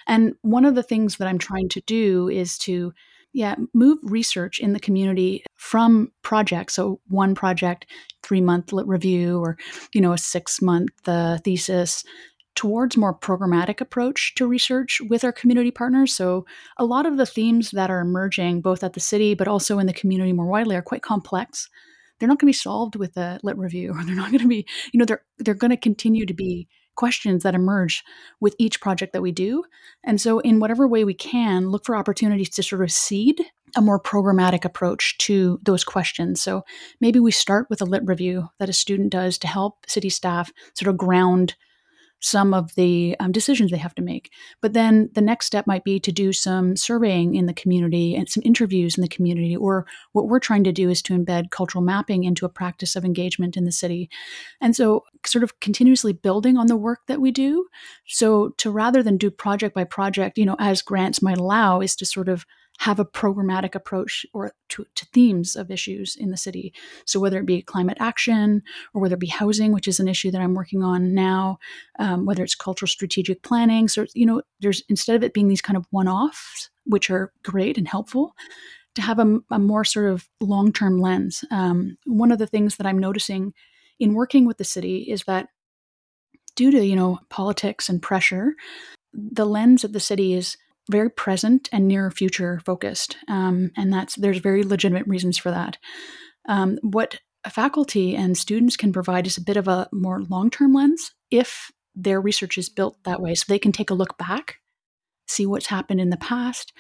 And 0.06 0.36
one 0.44 0.66
of 0.66 0.76
the 0.76 0.84
things 0.84 1.18
that 1.18 1.28
I'm 1.28 1.40
trying 1.40 1.70
to 1.70 1.82
do 1.82 2.30
is 2.30 2.60
to 2.60 2.94
yeah, 3.36 3.56
move 3.74 4.00
research 4.02 4.60
in 4.60 4.72
the 4.72 4.80
community 4.80 5.44
from 5.58 6.10
projects. 6.22 6.74
So 6.74 7.02
one 7.08 7.36
project, 7.36 7.86
three 8.24 8.40
month 8.40 8.72
lit 8.72 8.88
review, 8.88 9.40
or 9.40 9.58
you 9.94 10.00
know, 10.00 10.14
a 10.14 10.18
six 10.18 10.62
month 10.62 10.92
uh, 11.06 11.40
thesis, 11.40 12.06
towards 12.56 12.96
more 12.96 13.14
programmatic 13.14 13.82
approach 13.82 14.34
to 14.36 14.48
research 14.48 15.02
with 15.10 15.26
our 15.26 15.34
community 15.34 15.70
partners. 15.70 16.14
So 16.14 16.46
a 16.78 16.86
lot 16.86 17.06
of 17.06 17.18
the 17.18 17.26
themes 17.26 17.72
that 17.72 17.92
are 17.92 18.00
emerging, 18.00 18.62
both 18.62 18.86
at 18.86 18.94
the 18.94 19.02
city 19.02 19.34
but 19.34 19.50
also 19.50 19.80
in 19.80 19.88
the 19.88 19.94
community 19.94 20.32
more 20.32 20.48
widely, 20.48 20.78
are 20.78 20.82
quite 20.82 21.02
complex. 21.02 21.70
They're 22.18 22.30
not 22.30 22.40
going 22.40 22.48
to 22.48 22.58
be 22.58 22.64
solved 22.64 22.96
with 22.96 23.18
a 23.18 23.42
lit 23.44 23.58
review, 23.58 23.92
or 23.96 24.06
they're 24.06 24.16
not 24.16 24.32
going 24.32 24.44
to 24.44 24.48
be, 24.48 24.66
you 24.94 24.98
know, 24.98 25.06
they're 25.06 25.24
they're 25.40 25.54
going 25.54 25.72
to 25.72 25.78
continue 25.78 26.26
to 26.26 26.34
be 26.34 26.70
questions 26.96 27.44
that 27.44 27.56
emerge 27.56 28.04
with 28.40 28.56
each 28.60 28.82
project 28.82 29.14
that 29.14 29.22
we 29.22 29.32
do. 29.32 29.64
And 30.04 30.20
so, 30.20 30.40
in 30.40 30.60
whatever 30.60 30.88
way 30.88 31.04
we 31.04 31.14
can, 31.14 31.70
look 31.70 31.86
for 31.86 31.96
opportunities 31.96 32.50
to 32.52 32.64
sort 32.64 32.82
of 32.84 32.92
seed 32.92 33.42
a 33.76 33.82
more 33.82 34.00
programmatic 34.00 34.64
approach 34.64 35.18
to 35.20 35.60
those 35.64 35.84
questions. 35.84 36.42
So, 36.42 36.64
maybe 37.02 37.20
we 37.20 37.32
start 37.32 37.68
with 37.70 37.82
a 37.82 37.86
lit 37.86 38.04
review 38.06 38.50
that 38.60 38.70
a 38.70 38.74
student 38.74 39.12
does 39.12 39.38
to 39.40 39.48
help 39.48 39.86
city 39.88 40.10
staff 40.10 40.52
sort 40.74 40.90
of 40.90 40.98
ground 40.98 41.56
some 42.20 42.54
of 42.54 42.74
the 42.76 43.16
um, 43.20 43.32
decisions 43.32 43.72
they 43.72 43.78
have 43.78 43.96
to 43.96 44.02
make. 44.02 44.32
But 44.62 44.74
then 44.74 45.10
the 45.14 45.22
next 45.22 45.46
step 45.46 45.68
might 45.68 45.84
be 45.84 46.00
to 46.00 46.12
do 46.12 46.34
some 46.34 46.76
surveying 46.76 47.36
in 47.36 47.46
the 47.46 47.54
community 47.54 48.16
and 48.16 48.28
some 48.28 48.42
interviews 48.46 48.98
in 48.98 49.02
the 49.02 49.08
community. 49.08 49.56
Or 49.56 49.86
what 50.14 50.28
we're 50.28 50.40
trying 50.40 50.64
to 50.64 50.72
do 50.72 50.90
is 50.90 51.02
to 51.04 51.18
embed 51.18 51.52
cultural 51.52 51.84
mapping 51.84 52.24
into 52.24 52.46
a 52.46 52.50
practice 52.50 52.96
of 52.96 53.06
engagement 53.06 53.58
in 53.58 53.66
the 53.66 53.72
city. 53.72 54.10
And 54.62 54.76
so, 54.76 55.04
sort 55.26 55.44
of 55.44 55.60
continuously 55.60 56.14
building 56.14 56.58
on 56.58 56.68
the 56.68 56.76
work 56.76 57.00
that 57.08 57.22
we 57.22 57.32
do. 57.32 57.68
So, 58.08 58.50
to 58.58 58.72
rather 58.72 59.04
than 59.04 59.18
do 59.18 59.30
project 59.30 59.76
by 59.76 59.84
project, 59.84 60.38
you 60.38 60.46
know, 60.46 60.56
as 60.60 60.82
grants 60.82 61.22
might 61.22 61.38
allow, 61.38 61.82
is 61.82 61.96
to 61.98 62.06
sort 62.06 62.30
of 62.30 62.46
have 62.80 63.00
a 63.00 63.06
programmatic 63.06 63.74
approach 63.76 64.26
or 64.34 64.52
to, 64.70 64.86
to, 64.96 65.06
themes 65.08 65.56
of 65.56 65.72
issues 65.72 66.16
in 66.16 66.32
the 66.32 66.38
city. 66.38 66.74
So 67.06 67.20
whether 67.20 67.40
it 67.40 67.46
be 67.46 67.62
climate 67.62 67.98
action 68.00 68.62
or 68.94 69.02
whether 69.02 69.16
it 69.16 69.20
be 69.20 69.28
housing, 69.28 69.72
which 69.72 69.88
is 69.88 70.00
an 70.00 70.08
issue 70.08 70.30
that 70.32 70.42
I'm 70.42 70.56
working 70.56 70.84
on 70.84 71.14
now, 71.14 71.58
um, 72.00 72.26
whether 72.26 72.44
it's 72.44 72.56
cultural 72.56 72.88
strategic 72.88 73.44
planning. 73.44 73.88
So 73.88 74.06
you 74.14 74.26
know, 74.26 74.42
there's 74.60 74.84
instead 74.90 75.16
of 75.16 75.24
it 75.24 75.34
being 75.34 75.48
these 75.48 75.62
kind 75.62 75.78
of 75.78 75.86
one-offs, 75.92 76.70
which 76.86 77.10
are 77.10 77.32
great 77.44 77.78
and 77.78 77.88
helpful, 77.88 78.36
to 78.96 79.02
have 79.02 79.20
a, 79.20 79.40
a 79.52 79.60
more 79.60 79.84
sort 79.86 80.12
of 80.12 80.28
long-term 80.42 81.00
lens. 81.00 81.44
Um, 81.52 81.98
one 82.06 82.32
of 82.32 82.40
the 82.40 82.48
things 82.48 82.78
that 82.78 82.88
I'm 82.88 83.00
noticing 83.00 83.54
in 84.00 84.14
working 84.14 84.46
with 84.46 84.58
the 84.58 84.64
city 84.64 85.00
is 85.04 85.24
that 85.24 85.48
due 86.56 86.72
to 86.72 86.86
you 86.86 86.96
know 86.96 87.20
politics 87.30 87.88
and 87.88 88.02
pressure, 88.02 88.54
the 89.14 89.46
lens 89.46 89.84
of 89.84 89.94
the 89.94 90.00
city 90.00 90.34
is 90.34 90.58
very 90.90 91.10
present 91.10 91.70
and 91.72 91.88
near 91.88 92.12
future 92.12 92.62
focused, 92.66 93.18
um, 93.28 93.72
and 93.76 93.92
that's 93.92 94.16
there's 94.16 94.38
very 94.38 94.64
legitimate 94.64 95.08
reasons 95.08 95.38
for 95.38 95.52
that. 95.52 95.78
Um, 96.48 96.78
what 96.82 97.20
faculty 97.50 98.16
and 98.16 98.38
students 98.38 98.78
can 98.78 98.92
provide 98.94 99.28
is 99.28 99.38
a 99.38 99.44
bit 99.44 99.58
of 99.58 99.68
a 99.68 99.88
more 99.92 100.22
long 100.24 100.50
term 100.50 100.74
lens 100.74 101.14
if 101.32 101.72
their 101.96 102.20
research 102.20 102.58
is 102.58 102.70
built 102.70 102.98
that 103.04 103.22
way, 103.22 103.36
so 103.36 103.46
they 103.48 103.60
can 103.60 103.72
take 103.72 103.90
a 103.90 103.96
look 103.96 104.18
back, 104.18 104.56
see 105.28 105.46
what's 105.46 105.68
happened 105.68 106.02
in 106.02 106.10
the 106.10 106.18
past, 106.18 106.74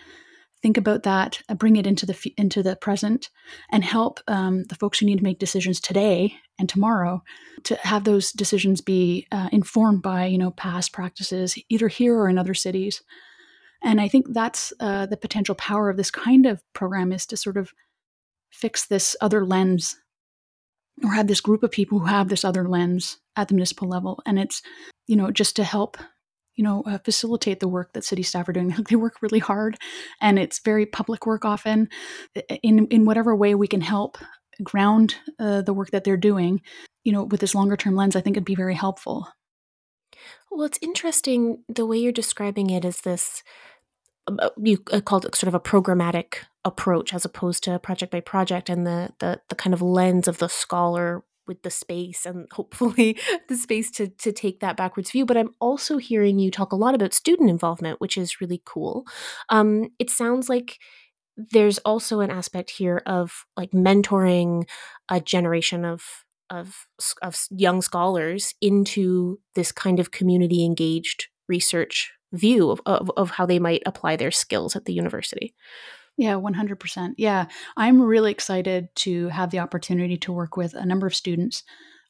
think 0.65 0.77
about 0.77 1.03
that, 1.03 1.41
uh, 1.47 1.53
bring 1.53 1.75
it 1.75 1.85
into 1.85 2.07
the 2.07 2.33
into 2.37 2.63
the 2.63 2.75
present, 2.75 3.29
and 3.71 3.83
help 3.83 4.19
um, 4.27 4.63
the 4.63 4.75
folks 4.75 4.97
who 4.97 5.05
need 5.05 5.19
to 5.19 5.23
make 5.23 5.37
decisions 5.37 5.79
today 5.79 6.35
and 6.57 6.67
tomorrow 6.67 7.21
to 7.63 7.75
have 7.83 8.03
those 8.03 8.31
decisions 8.31 8.81
be 8.81 9.27
uh, 9.31 9.47
informed 9.51 10.01
by 10.01 10.25
you 10.25 10.39
know 10.39 10.49
past 10.49 10.91
practices 10.91 11.55
either 11.69 11.87
here 11.87 12.17
or 12.17 12.29
in 12.29 12.39
other 12.39 12.55
cities. 12.55 13.03
And 13.83 14.01
I 14.01 14.07
think 14.07 14.27
that's 14.33 14.73
uh, 14.79 15.05
the 15.05 15.17
potential 15.17 15.55
power 15.55 15.89
of 15.89 15.97
this 15.97 16.11
kind 16.11 16.45
of 16.45 16.61
program 16.73 17.11
is 17.11 17.25
to 17.27 17.37
sort 17.37 17.57
of 17.57 17.71
fix 18.51 18.85
this 18.85 19.15
other 19.21 19.45
lens 19.45 19.97
or 21.03 21.11
have 21.11 21.27
this 21.27 21.41
group 21.41 21.63
of 21.63 21.71
people 21.71 21.99
who 21.99 22.05
have 22.05 22.29
this 22.29 22.45
other 22.45 22.67
lens 22.67 23.17
at 23.35 23.47
the 23.47 23.53
municipal 23.53 23.87
level. 23.87 24.21
And 24.25 24.39
it's, 24.39 24.61
you 25.07 25.15
know, 25.15 25.29
just 25.29 25.55
to 25.57 25.63
help, 25.63 25.97
you 26.55 26.63
know, 26.63 26.83
uh, 26.85 26.99
facilitate 26.99 27.59
the 27.59 27.67
work 27.67 27.93
that 27.93 28.05
city 28.05 28.23
staff 28.23 28.47
are 28.47 28.53
doing. 28.53 28.69
they 28.89 28.95
work 28.95 29.21
really 29.21 29.39
hard 29.39 29.77
and 30.21 30.39
it's 30.39 30.59
very 30.59 30.85
public 30.85 31.25
work 31.25 31.43
often. 31.43 31.89
In, 32.63 32.87
in 32.87 33.05
whatever 33.05 33.35
way 33.35 33.55
we 33.55 33.67
can 33.67 33.81
help 33.81 34.17
ground 34.63 35.15
uh, 35.37 35.61
the 35.61 35.73
work 35.73 35.91
that 35.91 36.05
they're 36.05 36.15
doing, 36.17 36.61
you 37.03 37.11
know, 37.11 37.23
with 37.23 37.41
this 37.41 37.55
longer 37.55 37.75
term 37.75 37.95
lens, 37.95 38.15
I 38.15 38.21
think 38.21 38.37
it'd 38.37 38.45
be 38.45 38.55
very 38.55 38.75
helpful. 38.75 39.27
Well, 40.51 40.65
it's 40.65 40.79
interesting 40.81 41.63
the 41.67 41.85
way 41.85 41.97
you're 41.97 42.11
describing 42.11 42.69
it 42.69 42.85
is 42.85 43.01
this 43.01 43.43
uh, 44.27 44.49
you 44.57 44.83
uh, 44.91 45.01
called 45.01 45.25
it 45.25 45.35
sort 45.35 45.47
of 45.47 45.53
a 45.53 45.59
programmatic 45.59 46.37
approach 46.63 47.13
as 47.13 47.25
opposed 47.25 47.63
to 47.63 47.77
project 47.79 48.11
by 48.11 48.19
project 48.19 48.69
and 48.69 48.85
the, 48.85 49.11
the 49.19 49.39
the 49.49 49.55
kind 49.55 49.73
of 49.73 49.81
lens 49.81 50.27
of 50.27 50.39
the 50.39 50.49
scholar 50.49 51.23
with 51.47 51.61
the 51.61 51.69
space 51.69 52.25
and 52.25 52.47
hopefully 52.53 53.17
the 53.49 53.55
space 53.55 53.91
to 53.91 54.07
to 54.07 54.31
take 54.31 54.59
that 54.59 54.77
backwards 54.77 55.11
view. 55.11 55.25
But 55.25 55.37
i'm 55.37 55.53
also 55.59 55.97
hearing 55.97 56.39
you 56.39 56.51
talk 56.51 56.71
a 56.71 56.77
lot 56.77 56.95
about 56.95 57.13
student 57.13 57.49
involvement 57.49 58.01
which 58.01 58.17
is 58.17 58.41
really 58.41 58.61
cool. 58.65 59.05
Um, 59.49 59.89
it 59.99 60.09
sounds 60.09 60.49
like 60.49 60.79
there's 61.37 61.79
also 61.79 62.21
an 62.21 62.31
aspect 62.31 62.71
here 62.71 63.01
of 63.05 63.45
like 63.57 63.71
mentoring 63.71 64.67
a 65.09 65.19
generation 65.19 65.83
of 65.83 66.24
of 66.55 66.87
of 67.21 67.47
young 67.51 67.81
scholars 67.81 68.53
into 68.61 69.39
this 69.55 69.71
kind 69.71 69.99
of 69.99 70.11
community 70.11 70.63
engaged 70.63 71.27
research 71.47 72.11
view 72.33 72.71
of, 72.71 72.81
of, 72.85 73.11
of 73.17 73.31
how 73.31 73.45
they 73.45 73.59
might 73.59 73.83
apply 73.85 74.15
their 74.15 74.31
skills 74.31 74.75
at 74.75 74.85
the 74.85 74.93
university. 74.93 75.53
Yeah, 76.17 76.33
100%. 76.33 77.13
Yeah, 77.17 77.45
I'm 77.77 78.01
really 78.01 78.31
excited 78.31 78.87
to 78.95 79.27
have 79.29 79.51
the 79.51 79.59
opportunity 79.59 80.17
to 80.17 80.31
work 80.31 80.55
with 80.57 80.73
a 80.73 80.85
number 80.85 81.07
of 81.07 81.15
students 81.15 81.63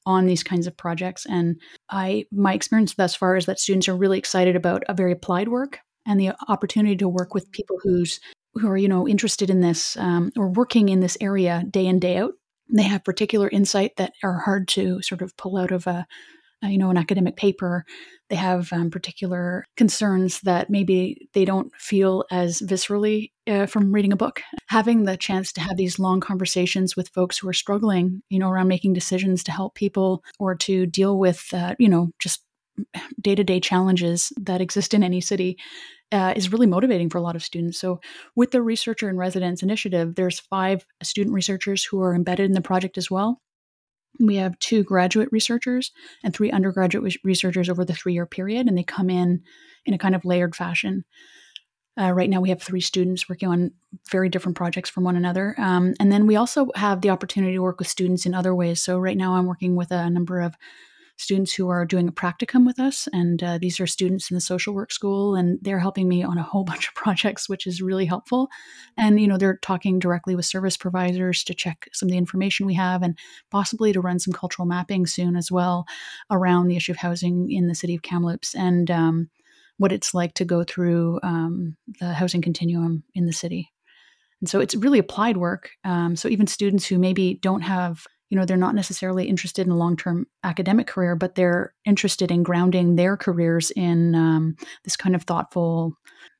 on 0.05 0.25
these 0.25 0.43
kinds 0.43 0.67
of 0.67 0.77
projects 0.77 1.25
and 1.25 1.59
I 1.89 2.25
my 2.31 2.53
experience 2.53 2.93
thus 2.93 3.15
far 3.15 3.35
is 3.35 3.47
that 3.47 3.59
students 3.59 3.89
are 3.89 3.95
really 3.95 4.19
excited 4.19 4.55
about 4.55 4.83
a 4.87 4.93
very 4.93 5.11
applied 5.11 5.47
work 5.47 5.79
and 6.05 6.19
the 6.19 6.31
opportunity 6.47 6.95
to 6.97 7.09
work 7.09 7.33
with 7.33 7.51
people 7.51 7.79
who's 7.81 8.19
who 8.53 8.69
are 8.69 8.77
you 8.77 8.87
know 8.87 9.07
interested 9.07 9.49
in 9.49 9.61
this 9.61 9.97
um, 9.97 10.31
or 10.37 10.49
working 10.49 10.89
in 10.89 10.99
this 10.99 11.17
area 11.21 11.63
day 11.71 11.87
in 11.87 11.99
day 11.99 12.17
out 12.17 12.33
they 12.69 12.83
have 12.83 13.03
particular 13.03 13.49
insight 13.49 13.95
that 13.97 14.13
are 14.23 14.39
hard 14.39 14.67
to 14.69 15.01
sort 15.01 15.21
of 15.21 15.35
pull 15.37 15.57
out 15.57 15.71
of 15.71 15.87
a 15.87 16.05
you 16.63 16.77
know, 16.77 16.89
an 16.89 16.97
academic 16.97 17.35
paper, 17.35 17.85
they 18.29 18.35
have 18.35 18.71
um, 18.73 18.89
particular 18.89 19.65
concerns 19.77 20.41
that 20.41 20.69
maybe 20.69 21.29
they 21.33 21.45
don't 21.45 21.71
feel 21.75 22.25
as 22.31 22.61
viscerally 22.61 23.31
uh, 23.47 23.65
from 23.65 23.91
reading 23.91 24.13
a 24.13 24.17
book. 24.17 24.41
Having 24.67 25.03
the 25.03 25.17
chance 25.17 25.51
to 25.53 25.61
have 25.61 25.77
these 25.77 25.99
long 25.99 26.19
conversations 26.19 26.95
with 26.95 27.09
folks 27.09 27.37
who 27.37 27.47
are 27.47 27.53
struggling, 27.53 28.21
you 28.29 28.39
know, 28.39 28.49
around 28.49 28.67
making 28.67 28.93
decisions 28.93 29.43
to 29.43 29.51
help 29.51 29.75
people 29.75 30.23
or 30.39 30.55
to 30.55 30.85
deal 30.85 31.17
with, 31.19 31.53
uh, 31.53 31.75
you 31.77 31.89
know, 31.89 32.09
just 32.19 32.44
day 33.21 33.35
to 33.35 33.43
day 33.43 33.59
challenges 33.59 34.31
that 34.37 34.61
exist 34.61 34.93
in 34.93 35.03
any 35.03 35.21
city 35.21 35.57
uh, 36.11 36.33
is 36.35 36.51
really 36.51 36.67
motivating 36.67 37.09
for 37.09 37.17
a 37.17 37.21
lot 37.21 37.35
of 37.35 37.43
students. 37.43 37.79
So, 37.79 37.99
with 38.35 38.51
the 38.51 38.61
Researcher 38.61 39.09
in 39.09 39.17
Residence 39.17 39.63
initiative, 39.63 40.15
there's 40.15 40.39
five 40.39 40.85
student 41.03 41.33
researchers 41.33 41.83
who 41.83 42.01
are 42.01 42.15
embedded 42.15 42.45
in 42.45 42.53
the 42.53 42.61
project 42.61 42.97
as 42.97 43.09
well. 43.09 43.41
We 44.19 44.35
have 44.37 44.57
two 44.59 44.83
graduate 44.83 45.29
researchers 45.31 45.91
and 46.23 46.33
three 46.33 46.51
undergraduate 46.51 47.17
researchers 47.23 47.69
over 47.69 47.83
the 47.83 47.93
three 47.93 48.13
year 48.13 48.25
period, 48.25 48.67
and 48.67 48.77
they 48.77 48.83
come 48.83 49.09
in 49.09 49.43
in 49.85 49.93
a 49.93 49.97
kind 49.97 50.15
of 50.15 50.25
layered 50.25 50.55
fashion. 50.55 51.03
Uh, 51.99 52.11
right 52.11 52.29
now, 52.29 52.41
we 52.41 52.49
have 52.49 52.61
three 52.61 52.81
students 52.81 53.29
working 53.29 53.49
on 53.49 53.71
very 54.11 54.27
different 54.27 54.57
projects 54.57 54.89
from 54.89 55.05
one 55.05 55.15
another. 55.15 55.55
Um, 55.57 55.93
and 55.99 56.11
then 56.11 56.27
we 56.27 56.35
also 56.35 56.67
have 56.75 57.01
the 57.01 57.09
opportunity 57.09 57.53
to 57.53 57.61
work 57.61 57.79
with 57.79 57.87
students 57.87 58.25
in 58.25 58.33
other 58.33 58.53
ways. 58.53 58.81
So, 58.81 58.99
right 58.99 59.17
now, 59.17 59.35
I'm 59.35 59.45
working 59.45 59.75
with 59.75 59.91
a 59.91 60.09
number 60.09 60.41
of 60.41 60.55
students 61.17 61.53
who 61.53 61.69
are 61.69 61.85
doing 61.85 62.07
a 62.07 62.11
practicum 62.11 62.65
with 62.65 62.79
us. 62.79 63.07
And 63.13 63.41
uh, 63.41 63.57
these 63.57 63.79
are 63.79 63.87
students 63.87 64.29
in 64.29 64.35
the 64.35 64.41
social 64.41 64.73
work 64.73 64.91
school, 64.91 65.35
and 65.35 65.59
they're 65.61 65.79
helping 65.79 66.07
me 66.07 66.23
on 66.23 66.37
a 66.37 66.43
whole 66.43 66.63
bunch 66.65 66.87
of 66.87 66.95
projects, 66.95 67.47
which 67.47 67.65
is 67.67 67.81
really 67.81 68.05
helpful. 68.05 68.49
And, 68.97 69.19
you 69.19 69.27
know, 69.27 69.37
they're 69.37 69.57
talking 69.57 69.99
directly 69.99 70.35
with 70.35 70.45
service 70.45 70.77
providers 70.77 71.43
to 71.45 71.53
check 71.53 71.89
some 71.93 72.07
of 72.07 72.11
the 72.11 72.17
information 72.17 72.65
we 72.65 72.73
have 72.75 73.01
and 73.01 73.17
possibly 73.51 73.93
to 73.93 74.01
run 74.01 74.19
some 74.19 74.33
cultural 74.33 74.65
mapping 74.65 75.05
soon 75.05 75.35
as 75.35 75.51
well 75.51 75.85
around 76.29 76.67
the 76.67 76.77
issue 76.77 76.91
of 76.91 76.97
housing 76.97 77.51
in 77.51 77.67
the 77.67 77.75
city 77.75 77.95
of 77.95 78.01
Kamloops 78.01 78.55
and 78.55 78.91
um, 78.91 79.29
what 79.77 79.91
it's 79.91 80.13
like 80.13 80.33
to 80.35 80.45
go 80.45 80.63
through 80.63 81.19
um, 81.23 81.75
the 81.99 82.13
housing 82.13 82.41
continuum 82.41 83.03
in 83.13 83.25
the 83.25 83.33
city. 83.33 83.71
And 84.41 84.49
so 84.49 84.59
it's 84.59 84.75
really 84.75 84.99
applied 84.99 85.37
work. 85.37 85.71
Um, 85.83 86.15
so 86.15 86.27
even 86.27 86.47
students 86.47 86.85
who 86.85 86.99
maybe 86.99 87.39
don't 87.41 87.61
have 87.61 88.05
you 88.35 88.41
know 88.41 88.45
they're 88.45 88.57
not 88.57 88.75
necessarily 88.75 89.29
interested 89.29 89.65
in 89.65 89.71
a 89.71 89.77
long-term 89.77 90.27
academic 90.43 90.87
career 90.87 91.15
but 91.15 91.35
they're 91.35 91.73
interested 91.85 92.31
in 92.31 92.43
grounding 92.43 92.97
their 92.97 93.15
careers 93.15 93.71
in 93.71 94.13
um, 94.13 94.57
this 94.83 94.97
kind 94.97 95.15
of 95.15 95.23
thoughtful 95.23 95.93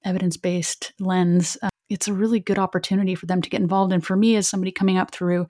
evidence-based 0.04 0.92
lens 1.00 1.58
it's 1.90 2.08
a 2.08 2.14
really 2.14 2.40
good 2.40 2.58
opportunity 2.58 3.14
for 3.14 3.28
them 3.28 3.42
to 3.42 3.50
get 3.50 3.62
involved. 3.62 3.94
And 3.94 4.06
for 4.06 4.16
me, 4.16 4.36
as 4.36 4.48
somebody 4.48 4.72
coming 4.72 4.98
up 4.98 5.12
through 5.12 5.48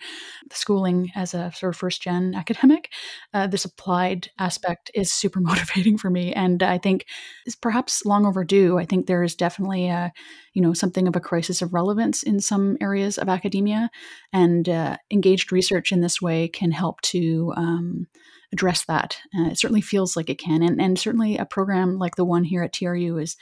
schooling 0.51 1.11
as 1.15 1.33
a 1.33 1.51
sort 1.53 1.73
of 1.73 1.79
first 1.79 2.01
gen 2.01 2.35
academic, 2.35 2.91
uh, 3.33 3.47
this 3.47 3.63
applied 3.63 4.29
aspect 4.37 4.91
is 4.93 5.13
super 5.13 5.39
motivating 5.41 5.97
for 5.97 6.09
me. 6.09 6.33
And 6.33 6.61
I 6.61 6.77
think 6.77 7.05
is 7.45 7.55
perhaps 7.55 8.05
long 8.05 8.25
overdue. 8.25 8.77
I 8.77 8.85
think 8.85 9.07
there 9.07 9.23
is 9.23 9.35
definitely 9.35 9.87
a, 9.87 10.11
you 10.53 10.61
know, 10.61 10.73
something 10.73 11.07
of 11.07 11.15
a 11.15 11.21
crisis 11.21 11.61
of 11.61 11.73
relevance 11.73 12.21
in 12.21 12.39
some 12.41 12.77
areas 12.81 13.17
of 13.17 13.29
academia, 13.29 13.89
and 14.33 14.67
uh, 14.67 14.97
engaged 15.11 15.51
research 15.51 15.91
in 15.91 16.01
this 16.01 16.21
way 16.21 16.47
can 16.47 16.71
help 16.71 17.01
to. 17.01 17.53
Um, 17.55 18.07
address 18.53 18.85
that. 18.85 19.17
Uh, 19.37 19.49
it 19.49 19.57
certainly 19.59 19.81
feels 19.81 20.15
like 20.15 20.29
it 20.29 20.37
can, 20.37 20.61
and, 20.61 20.79
and 20.79 20.97
certainly 20.97 21.35
a 21.35 21.45
program 21.45 21.97
like 21.97 22.15
the 22.15 22.23
one 22.23 22.43
here 22.43 22.63
at 22.63 22.71
TRU 22.71 23.17
is 23.17 23.35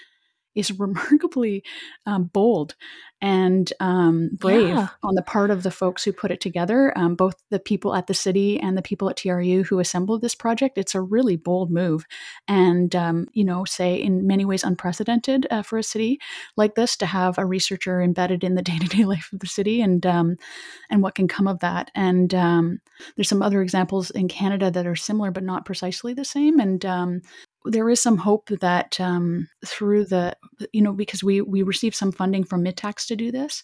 is 0.56 0.78
remarkably 0.80 1.64
um, 2.06 2.26
bold 2.26 2.76
and 3.24 3.72
um, 3.80 4.30
brave 4.34 4.68
Yeah. 4.68 4.90
on 5.02 5.16
the 5.16 5.22
part 5.24 5.50
of 5.50 5.64
the 5.64 5.72
folks 5.72 6.04
who 6.04 6.12
put 6.12 6.30
it 6.30 6.42
together, 6.42 6.92
um, 6.98 7.16
both 7.16 7.36
the 7.50 7.60
people 7.60 7.96
at 7.96 8.08
the 8.08 8.14
city 8.14 8.60
and 8.60 8.78
the 8.78 8.82
people 8.82 9.10
at 9.10 9.16
TRU 9.18 9.64
who 9.64 9.80
assembled 9.80 10.22
this 10.22 10.36
project. 10.36 10.78
It's 10.78 10.94
a 10.94 11.02
really 11.02 11.38
bold 11.38 11.72
move, 11.72 12.06
and 12.50 12.94
um, 12.96 13.28
you 13.34 13.46
know, 13.46 13.64
say 13.66 13.96
in 13.96 14.28
many 14.28 14.44
ways 14.46 14.64
unprecedented 14.64 15.48
uh, 15.50 15.62
for 15.64 15.78
a 15.78 15.84
city 15.84 16.20
like 16.58 16.76
this 16.76 16.98
to 16.98 17.06
have 17.06 17.38
a 17.38 17.46
researcher 17.46 18.02
embedded 18.02 18.44
in 18.44 18.56
the 18.56 18.62
day 18.62 18.78
to 18.78 18.88
day 18.88 19.06
life 19.06 19.30
of 19.34 19.40
the 19.40 19.48
city, 19.48 19.82
and 19.82 20.06
um, 20.06 20.36
and 20.90 21.02
what 21.02 21.16
can 21.16 21.28
come 21.30 21.48
of 21.48 21.60
that. 21.60 21.90
And 21.96 22.34
um, 22.36 22.80
there's 23.16 23.30
some 23.30 23.42
other 23.42 23.62
examples 23.62 24.12
in 24.12 24.28
Canada 24.28 24.70
that 24.70 24.86
are 24.86 24.96
similar 24.98 25.32
but 25.32 25.44
not 25.44 25.66
precisely 25.66 26.14
the 26.14 26.26
same, 26.26 26.60
and 26.60 26.86
um, 26.86 27.22
there 27.66 27.90
is 27.90 28.02
some 28.02 28.18
hope 28.18 28.50
that 28.60 29.00
um, 29.00 29.48
through 29.66 30.04
the 30.04 30.36
you 30.74 30.82
know 30.82 30.92
because 30.92 31.24
we 31.24 31.40
we 31.42 31.64
received 31.64 31.96
some 31.96 32.12
funding 32.12 32.44
from 32.44 32.64
Mitacs 32.64 33.08
to 33.14 33.26
do 33.26 33.32
this, 33.32 33.64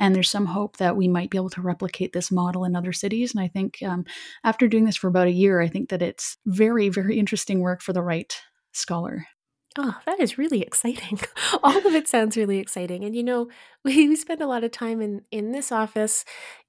and 0.00 0.14
there's 0.14 0.30
some 0.30 0.46
hope 0.46 0.76
that 0.78 0.96
we 0.96 1.08
might 1.08 1.30
be 1.30 1.38
able 1.38 1.50
to 1.50 1.62
replicate 1.62 2.12
this 2.12 2.30
model 2.30 2.64
in 2.64 2.76
other 2.76 2.92
cities. 2.92 3.34
And 3.34 3.42
I 3.42 3.48
think 3.48 3.82
um, 3.82 4.04
after 4.44 4.68
doing 4.68 4.84
this 4.84 4.96
for 4.96 5.08
about 5.08 5.26
a 5.26 5.32
year, 5.32 5.60
I 5.60 5.68
think 5.68 5.88
that 5.90 6.02
it's 6.02 6.36
very 6.46 6.88
very 6.88 7.18
interesting 7.18 7.60
work 7.60 7.82
for 7.82 7.92
the 7.92 8.02
right 8.02 8.34
scholar. 8.72 9.26
Oh, 9.80 9.96
that 10.06 10.18
is 10.18 10.38
really 10.38 10.62
exciting. 10.62 11.20
All 11.62 11.76
of 11.76 11.94
it 11.94 12.08
sounds 12.08 12.36
really 12.36 12.58
exciting. 12.58 13.04
And 13.04 13.14
you 13.14 13.22
know, 13.22 13.48
we, 13.84 14.08
we 14.08 14.16
spend 14.16 14.40
a 14.40 14.46
lot 14.46 14.64
of 14.64 14.72
time 14.72 15.00
in 15.00 15.22
in 15.30 15.52
this 15.52 15.70
office 15.70 16.24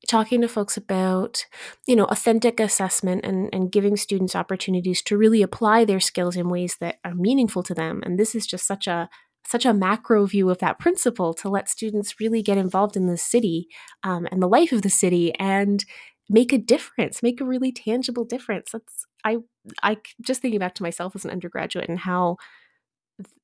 talking 0.08 0.42
to 0.42 0.48
folks 0.48 0.78
about, 0.78 1.46
you 1.88 1.96
know, 1.96 2.06
authentic 2.06 2.60
assessment 2.60 3.26
and 3.26 3.50
and 3.52 3.72
giving 3.72 3.98
students 3.98 4.36
opportunities 4.36 5.02
to 5.04 5.18
really 5.18 5.42
apply 5.42 5.86
their 5.86 6.00
skills 6.00 6.36
in 6.36 6.50
ways 6.50 6.78
that 6.82 7.00
are 7.04 7.16
meaningful 7.16 7.64
to 7.64 7.74
them. 7.74 8.02
And 8.06 8.20
this 8.20 8.36
is 8.36 8.46
just 8.46 8.68
such 8.68 8.86
a 8.86 9.10
such 9.50 9.66
a 9.66 9.74
macro 9.74 10.26
view 10.26 10.50
of 10.50 10.60
that 10.60 10.80
principle 10.80 11.34
to 11.34 11.50
let 11.50 11.70
students 11.70 12.20
really 12.20 12.42
get 12.42 12.58
involved 12.58 12.96
in 12.96 13.08
the 13.08 13.18
city 13.18 13.68
um, 14.04 14.28
and 14.32 14.42
the 14.42 14.48
life 14.48 14.72
of 14.72 14.84
the 14.84 14.90
city 14.90 15.34
and 15.40 15.86
make 16.30 16.54
a 16.54 16.58
difference, 16.58 17.24
make 17.24 17.42
a 17.42 17.46
really 17.46 17.72
tangible 17.72 18.26
difference. 18.26 18.72
That's 18.72 19.06
I 19.26 19.38
I 19.82 19.98
just 20.22 20.42
thinking 20.42 20.60
back 20.60 20.76
to 20.76 20.84
myself 20.84 21.16
as 21.16 21.26
an 21.26 21.32
undergraduate 21.32 21.90
and 21.90 22.00
how 22.00 22.38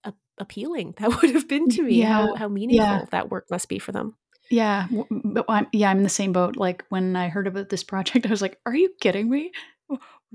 a- 0.04 0.14
appealing 0.38 0.94
that 0.98 1.10
would 1.22 1.32
have 1.32 1.48
been 1.48 1.68
to 1.70 1.84
me 1.84 2.00
Yeah, 2.00 2.14
how 2.14 2.36
how 2.36 2.48
meaningful 2.48 3.00
yeah. 3.00 3.06
that 3.12 3.30
work 3.32 3.46
must 3.50 3.70
be 3.70 3.80
for 3.80 3.92
them 3.92 4.16
Yeah, 4.52 4.88
but 5.10 5.46
I'm, 5.50 5.68
yeah, 5.74 5.90
I'm 5.90 5.98
in 5.98 6.04
the 6.04 6.10
same 6.10 6.32
boat. 6.32 6.56
Like 6.56 6.86
when 6.90 7.16
I 7.16 7.30
heard 7.30 7.48
about 7.48 7.70
this 7.70 7.84
project, 7.84 8.26
I 8.28 8.30
was 8.30 8.44
like, 8.44 8.60
"Are 8.66 8.76
you 8.76 8.92
kidding 9.02 9.30
me? 9.30 9.52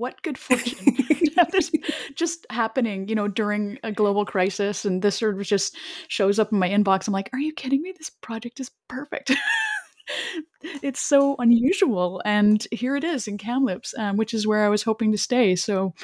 What 0.00 0.22
good 0.22 0.38
fortune 0.38 0.96
to 0.96 1.30
have 1.36 1.50
this 1.52 1.70
just 2.14 2.46
happening, 2.50 3.08
you 3.08 3.14
know, 3.14 3.28
during 3.28 3.78
a 3.82 3.92
global 3.92 4.24
crisis?" 4.24 4.84
And 4.86 5.02
this 5.02 5.16
sort 5.18 5.38
of 5.38 5.46
just 5.46 5.76
shows 6.08 6.38
up 6.38 6.52
in 6.52 6.58
my 6.58 6.68
inbox. 6.70 7.06
I'm 7.06 7.12
like, 7.12 7.30
"Are 7.32 7.38
you 7.38 7.52
kidding 7.52 7.82
me? 7.82 7.92
This 7.96 8.10
project 8.10 8.60
is 8.60 8.70
perfect." 8.88 9.32
it's 10.82 11.00
so 11.00 11.36
unusual, 11.38 12.22
and 12.24 12.66
here 12.72 12.96
it 12.96 13.04
is 13.04 13.28
in 13.28 13.38
Kamloops, 13.38 13.94
um, 13.98 14.16
which 14.16 14.34
is 14.34 14.46
where 14.46 14.64
I 14.64 14.68
was 14.68 14.82
hoping 14.82 15.12
to 15.12 15.18
stay. 15.18 15.54
So, 15.56 15.94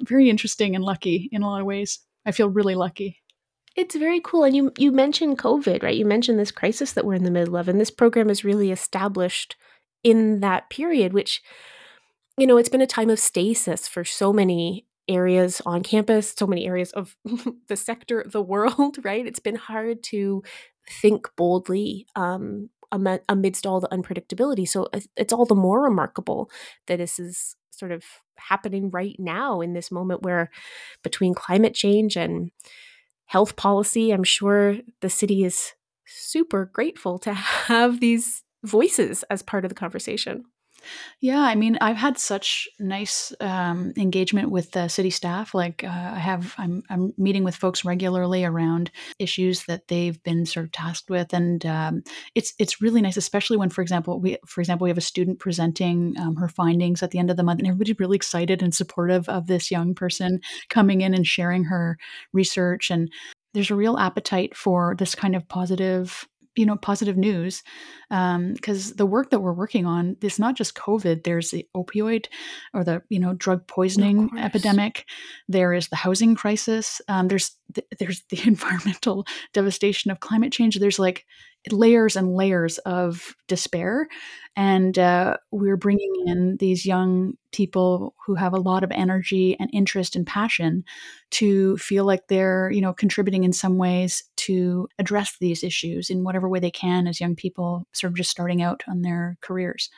very 0.00 0.30
interesting 0.30 0.74
and 0.74 0.84
lucky 0.84 1.28
in 1.32 1.42
a 1.42 1.46
lot 1.48 1.60
of 1.60 1.66
ways. 1.66 2.00
I 2.26 2.32
feel 2.32 2.48
really 2.48 2.74
lucky. 2.74 3.18
it's 3.76 3.96
very 3.96 4.20
cool 4.20 4.44
and 4.44 4.54
you 4.56 4.72
you 4.78 4.92
mentioned 4.92 5.38
covid 5.38 5.82
right 5.82 5.96
you 5.96 6.04
mentioned 6.04 6.38
this 6.38 6.50
crisis 6.50 6.92
that 6.92 7.04
we're 7.06 7.14
in 7.14 7.24
the 7.24 7.30
middle 7.30 7.56
of 7.56 7.68
and 7.68 7.80
this 7.80 7.90
program 7.90 8.28
is 8.30 8.44
really 8.44 8.70
established 8.70 9.56
in 10.04 10.40
that 10.40 10.68
period 10.70 11.12
which 11.12 11.42
you 12.38 12.46
know 12.46 12.56
it's 12.56 12.68
been 12.68 12.80
a 12.80 12.86
time 12.86 13.10
of 13.10 13.18
stasis 13.18 13.88
for 13.88 14.04
so 14.04 14.32
many 14.32 14.86
areas 15.08 15.60
on 15.66 15.82
campus 15.82 16.32
so 16.36 16.46
many 16.46 16.66
areas 16.66 16.92
of 16.92 17.16
the 17.68 17.76
sector 17.76 18.24
the 18.30 18.42
world 18.42 18.96
right? 19.04 19.26
It's 19.26 19.40
been 19.40 19.56
hard 19.56 20.02
to 20.04 20.42
think 21.00 21.28
boldly 21.36 22.06
um 22.16 22.70
am- 22.92 23.20
amidst 23.28 23.66
all 23.66 23.80
the 23.80 23.88
unpredictability. 23.88 24.68
So 24.68 24.88
it's 25.16 25.32
all 25.32 25.46
the 25.46 25.54
more 25.54 25.82
remarkable 25.82 26.50
that 26.86 26.98
this 26.98 27.18
is 27.18 27.56
sort 27.70 27.92
of 27.92 28.04
happening 28.36 28.90
right 28.90 29.16
now 29.18 29.60
in 29.60 29.72
this 29.72 29.90
moment 29.90 30.22
where 30.22 30.50
between 31.02 31.34
climate 31.34 31.74
change 31.74 32.16
and 32.16 32.50
health 33.26 33.56
policy 33.56 34.10
i'm 34.10 34.24
sure 34.24 34.76
the 35.00 35.08
city 35.08 35.42
is 35.42 35.72
super 36.04 36.66
grateful 36.66 37.18
to 37.18 37.32
have 37.68 38.00
these 38.00 38.42
voices 38.64 39.22
as 39.30 39.42
part 39.42 39.64
of 39.64 39.68
the 39.68 39.74
conversation 39.74 40.44
Yeah, 41.20 41.40
I 41.40 41.54
mean, 41.54 41.78
I've 41.80 41.96
had 41.96 42.18
such 42.18 42.68
nice 42.80 43.32
um, 43.40 43.92
engagement 43.96 44.50
with 44.50 44.72
the 44.72 44.88
city 44.88 45.10
staff. 45.10 45.54
Like, 45.54 45.84
uh, 45.84 45.88
I 45.88 46.18
have, 46.18 46.54
I'm, 46.58 46.82
I'm 46.90 47.12
meeting 47.16 47.44
with 47.44 47.54
folks 47.54 47.84
regularly 47.84 48.44
around 48.44 48.90
issues 49.18 49.64
that 49.64 49.88
they've 49.88 50.20
been 50.24 50.46
sort 50.46 50.66
of 50.66 50.72
tasked 50.72 51.10
with, 51.10 51.32
and 51.32 51.64
um, 51.66 52.02
it's 52.34 52.52
it's 52.58 52.80
really 52.82 53.00
nice, 53.00 53.16
especially 53.16 53.56
when, 53.56 53.70
for 53.70 53.82
example, 53.82 54.20
we, 54.20 54.36
for 54.46 54.60
example, 54.60 54.84
we 54.84 54.90
have 54.90 54.98
a 54.98 55.00
student 55.02 55.38
presenting 55.38 56.14
um, 56.18 56.36
her 56.36 56.48
findings 56.48 57.02
at 57.02 57.10
the 57.12 57.18
end 57.18 57.30
of 57.30 57.36
the 57.36 57.42
month, 57.44 57.60
and 57.60 57.68
everybody's 57.68 57.98
really 58.00 58.16
excited 58.16 58.62
and 58.62 58.74
supportive 58.74 59.28
of 59.28 59.46
this 59.46 59.70
young 59.70 59.94
person 59.94 60.40
coming 60.70 61.00
in 61.02 61.14
and 61.14 61.26
sharing 61.26 61.64
her 61.64 61.98
research, 62.32 62.90
and 62.90 63.10
there's 63.54 63.70
a 63.70 63.74
real 63.74 63.98
appetite 63.98 64.56
for 64.56 64.94
this 64.98 65.14
kind 65.14 65.36
of 65.36 65.46
positive 65.48 66.26
you 66.56 66.66
know 66.66 66.76
positive 66.76 67.16
news 67.16 67.62
because 68.08 68.90
um, 68.90 68.96
the 68.96 69.06
work 69.06 69.30
that 69.30 69.40
we're 69.40 69.52
working 69.52 69.86
on 69.86 70.16
is 70.22 70.38
not 70.38 70.54
just 70.54 70.74
covid 70.74 71.24
there's 71.24 71.50
the 71.50 71.66
opioid 71.76 72.26
or 72.74 72.84
the 72.84 73.02
you 73.08 73.18
know 73.18 73.32
drug 73.34 73.66
poisoning 73.66 74.30
epidemic 74.38 75.06
there 75.48 75.72
is 75.72 75.88
the 75.88 75.96
housing 75.96 76.34
crisis 76.34 77.00
um, 77.08 77.28
there's 77.28 77.56
th- 77.74 77.86
there's 77.98 78.22
the 78.30 78.40
environmental 78.46 79.26
devastation 79.52 80.10
of 80.10 80.20
climate 80.20 80.52
change 80.52 80.78
there's 80.78 80.98
like 80.98 81.24
layers 81.70 82.16
and 82.16 82.34
layers 82.34 82.78
of 82.78 83.34
despair 83.48 84.08
and 84.56 84.98
uh, 84.98 85.36
we're 85.50 85.76
bringing 85.76 86.12
in 86.26 86.56
these 86.58 86.84
young 86.84 87.34
people 87.52 88.14
who 88.26 88.34
have 88.34 88.52
a 88.52 88.60
lot 88.60 88.82
of 88.82 88.90
energy 88.92 89.56
and 89.60 89.70
interest 89.72 90.16
and 90.16 90.26
passion 90.26 90.84
to 91.30 91.76
feel 91.76 92.04
like 92.04 92.26
they're 92.28 92.70
you 92.70 92.80
know 92.80 92.92
contributing 92.92 93.44
in 93.44 93.52
some 93.52 93.78
ways 93.78 94.24
to 94.36 94.88
address 94.98 95.36
these 95.40 95.62
issues 95.62 96.10
in 96.10 96.24
whatever 96.24 96.48
way 96.48 96.58
they 96.58 96.70
can 96.70 97.06
as 97.06 97.20
young 97.20 97.36
people 97.36 97.86
sort 97.92 98.10
of 98.10 98.16
just 98.16 98.30
starting 98.30 98.62
out 98.62 98.82
on 98.88 99.02
their 99.02 99.36
careers. 99.40 99.90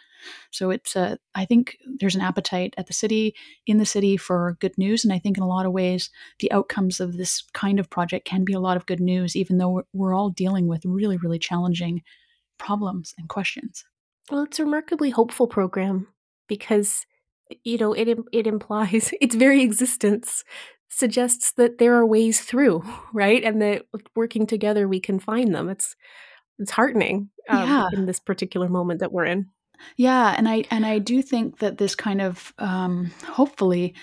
So 0.51 0.71
it's 0.71 0.97
uh, 0.97 1.17
i 1.35 1.45
think 1.45 1.77
there's 2.01 2.15
an 2.15 2.21
appetite 2.21 2.75
at 2.77 2.87
the 2.87 2.93
city 2.93 3.35
in 3.67 3.79
the 3.79 3.87
city 3.87 4.17
for 4.17 4.57
good 4.61 4.77
news 4.79 5.05
and 5.05 5.13
i 5.13 5.19
think 5.19 5.37
in 5.37 5.43
a 5.43 5.49
lot 5.49 5.67
of 5.67 5.73
ways 5.73 6.11
the 6.39 6.51
outcomes 6.53 7.01
of 7.01 7.17
this 7.17 7.43
kind 7.53 7.79
of 7.79 7.91
project 7.91 8.27
can 8.27 8.45
be 8.45 8.53
a 8.53 8.61
lot 8.61 8.77
of 8.77 8.87
good 8.87 9.01
news 9.01 9.37
even 9.37 9.59
though 9.59 9.83
we're 9.93 10.15
all 10.15 10.31
dealing 10.31 10.67
with 10.67 10.85
really 10.85 11.17
really 11.17 11.39
challenging 11.39 12.03
problems 12.59 13.15
and 13.19 13.29
questions. 13.29 13.85
Well 14.31 14.45
it's 14.45 14.59
a 14.59 14.65
remarkably 14.65 15.11
hopeful 15.11 15.47
program 15.47 16.07
because 16.49 17.07
you 17.63 17.79
know 17.79 17.93
it 17.93 18.19
it 18.33 18.47
implies 18.47 19.13
its 19.21 19.35
very 19.35 19.63
existence 19.63 20.45
suggests 20.89 21.53
that 21.53 21.79
there 21.79 21.95
are 21.95 22.07
ways 22.07 22.41
through 22.41 22.83
right? 23.13 23.43
And 23.43 23.61
that 23.63 23.87
working 24.15 24.47
together 24.47 24.89
we 24.89 25.01
can 25.01 25.19
find 25.19 25.55
them. 25.55 25.69
It's 25.69 25.97
it's 26.59 26.71
heartening 26.71 27.31
um, 27.49 27.69
yeah. 27.69 27.89
in 27.93 28.07
this 28.07 28.21
particular 28.21 28.69
moment 28.69 29.01
that 29.01 29.13
we're 29.13 29.25
in. 29.25 29.49
Yeah 29.97 30.35
and 30.37 30.49
i 30.49 30.65
and 30.71 30.87
i 30.87 30.99
do 30.99 31.21
think 31.21 31.59
that 31.59 31.79
this 31.79 31.95
kind 31.95 32.21
of 32.21 32.55
um, 32.59 33.11
hopefully 33.27 33.95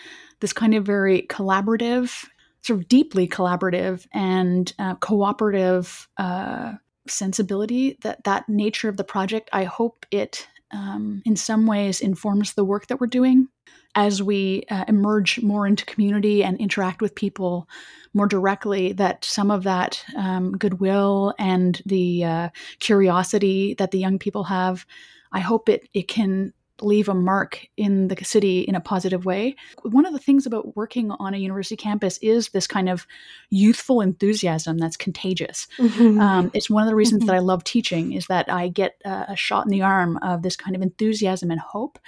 this 0.42 0.54
kind 0.54 0.76
of 0.76 0.86
very 0.86 1.24
collaborative 1.24 2.26
sort 2.62 2.80
of 2.80 2.88
deeply 2.88 3.28
collaborative 3.28 4.06
and 4.14 4.74
uh, 4.80 4.96
cooperative 4.96 6.08
uh, 6.18 6.74
sensibility 7.08 7.98
that 8.02 8.24
that 8.26 8.48
nature 8.50 8.90
of 8.90 8.98
the 8.98 9.04
project 9.04 9.50
i 9.54 9.64
hope 9.64 10.06
it 10.12 10.48
um, 10.74 11.22
in 11.26 11.36
some 11.36 11.68
ways 11.68 12.02
informs 12.02 12.54
the 12.54 12.66
work 12.66 12.88
that 12.88 13.00
we're 13.00 13.08
doing 13.08 13.48
as 13.96 14.24
we 14.24 14.64
uh, 14.70 14.86
emerge 14.88 15.42
more 15.42 15.68
into 15.68 15.86
community 15.86 16.44
and 16.44 16.58
interact 16.60 17.02
with 17.02 17.16
people 17.16 17.68
more 18.14 18.28
directly 18.28 18.94
that 18.94 19.24
some 19.24 19.52
of 19.52 19.64
that 19.64 20.04
um, 20.18 20.52
goodwill 20.54 21.34
and 21.40 21.82
the 21.86 22.24
uh, 22.24 22.50
curiosity 22.80 23.74
that 23.76 23.92
the 23.92 24.00
young 24.00 24.18
people 24.18 24.46
have 24.46 24.86
i 25.32 25.40
hope 25.40 25.70
it, 25.70 25.88
it 25.94 26.08
can 26.08 26.54
leave 26.82 27.10
a 27.10 27.14
mark 27.14 27.68
in 27.78 28.08
the 28.08 28.24
city 28.24 28.62
in 28.62 28.76
a 28.76 28.82
positive 28.82 29.26
way. 29.26 29.56
One 29.84 30.06
of 30.06 30.14
the 30.14 30.20
things 30.20 30.46
about 30.46 30.76
working 30.76 31.12
on 31.12 31.34
a 31.34 31.38
university 31.38 31.76
campus 31.76 32.18
is 32.20 32.50
this 32.50 32.68
kind 32.68 32.90
of 32.90 33.08
youthful 33.50 34.02
enthusiasm 34.02 34.78
that's 34.78 34.98
contagious. 34.98 35.68
Mm-hmm. 35.78 36.20
Um, 36.20 36.52
it's 36.54 36.70
one 36.70 36.84
of 36.84 36.90
the 36.90 36.96
reasons 36.96 37.22
mm-hmm. 37.22 37.28
that 37.28 37.36
I 37.36 37.40
love 37.40 37.64
teaching 37.64 38.14
is 38.14 38.28
that 38.28 38.52
I 38.52 38.68
get 38.68 38.96
a, 39.06 39.26
a 39.30 39.36
shot 39.36 39.66
in 39.66 39.72
the 39.72 39.82
arm 39.82 40.18
of 40.18 40.42
this 40.42 40.56
kind 40.56 40.76
of 40.76 40.82
enthusiasm 40.82 41.52
and 41.52 41.60
hope 41.60 42.00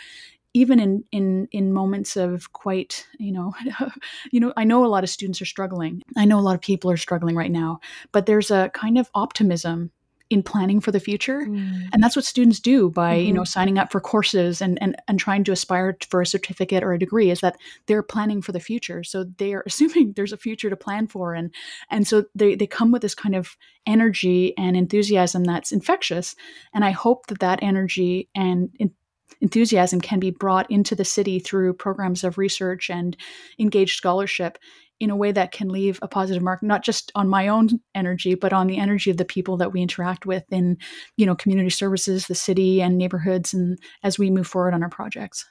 even 0.54 0.80
in 0.80 1.04
in 1.12 1.48
in 1.52 1.74
moments 1.74 2.16
of 2.16 2.54
quite 2.54 3.08
you 3.18 3.32
know 3.32 3.54
you 4.32 4.40
know 4.40 4.54
i 4.56 4.64
know 4.64 4.86
a 4.86 4.88
lot 4.88 5.04
of 5.04 5.10
students 5.10 5.42
are 5.42 5.46
struggling 5.46 6.02
i 6.16 6.26
know 6.26 6.40
a 6.40 6.42
lot 6.42 6.56
of 6.56 6.62
people 6.62 6.92
are 6.92 6.98
struggling 6.98 7.36
right 7.36 7.52
now 7.52 7.80
but 8.12 8.26
there's 8.26 8.52
a 8.52 8.70
kind 8.74 8.98
of 8.98 9.10
optimism 9.16 9.92
in 10.34 10.44
planning 10.44 10.80
for 10.80 10.92
the 10.92 11.00
future 11.00 11.42
mm. 11.42 11.82
and 11.94 12.04
that's 12.04 12.16
what 12.16 12.26
students 12.26 12.60
do 12.60 12.90
by 12.90 13.16
mm-hmm. 13.16 13.28
you 13.28 13.34
know 13.34 13.42
mm-hmm. 13.42 13.46
signing 13.46 13.78
up 13.78 13.92
for 13.92 14.02
courses 14.02 14.62
and, 14.62 14.82
and 14.82 14.96
and 15.08 15.20
trying 15.20 15.44
to 15.44 15.52
aspire 15.52 15.96
for 16.10 16.22
a 16.22 16.26
certificate 16.26 16.84
or 16.84 16.94
a 16.94 17.00
degree 17.00 17.30
is 17.30 17.42
that 17.42 17.58
they're 17.86 18.04
planning 18.04 18.42
for 18.42 18.52
the 18.52 18.60
future 18.60 19.04
so 19.04 19.26
they're 19.38 19.64
assuming 19.68 20.14
there's 20.14 20.34
a 20.34 20.38
future 20.38 20.70
to 20.70 20.76
plan 20.76 21.08
for 21.08 21.34
and 21.34 21.54
and 21.90 22.08
so 22.08 22.26
they, 22.36 22.56
they 22.56 22.68
come 22.68 22.92
with 22.92 23.02
this 23.02 23.16
kind 23.16 23.36
of 23.36 23.56
energy 23.86 24.58
and 24.58 24.76
enthusiasm 24.76 25.44
that's 25.44 25.72
infectious 25.72 26.36
and 26.74 26.84
i 26.84 26.92
hope 26.92 27.28
that 27.28 27.40
that 27.40 27.60
energy 27.62 28.30
and 28.36 28.70
in, 28.80 28.92
enthusiasm 29.42 30.00
can 30.00 30.20
be 30.20 30.32
brought 30.32 30.70
into 30.72 30.96
the 30.96 31.06
city 31.06 31.40
through 31.40 31.74
programs 31.74 32.24
of 32.24 32.38
research 32.38 32.90
and 32.90 33.18
engaged 33.60 33.98
scholarship 33.98 34.58
in 35.00 35.10
a 35.10 35.16
way 35.16 35.32
that 35.32 35.52
can 35.52 35.70
leave 35.70 36.00
a 36.02 36.08
positive 36.08 36.42
mark 36.42 36.64
not 36.64 36.84
just 36.84 37.12
on 37.16 37.28
my 37.28 37.48
own 37.48 37.68
energy 37.94 38.36
but 38.36 38.54
on 38.54 38.68
the 38.68 38.78
energy 38.78 39.12
of 39.12 39.18
the 39.18 39.26
people 39.26 39.58
that 39.58 39.74
we 39.74 39.82
interact 39.82 40.26
with 40.26 40.44
in 40.52 40.78
you 41.18 41.26
know 41.26 41.36
community 41.36 41.70
services 41.70 42.28
the 42.28 42.36
city 42.36 42.82
and 42.82 42.98
neighborhoods 42.98 43.54
and 43.54 43.78
as 44.04 44.18
we 44.18 44.30
move 44.30 44.48
forward 44.48 44.74
on 44.74 44.84
our 44.84 44.90
projects. 44.90 45.46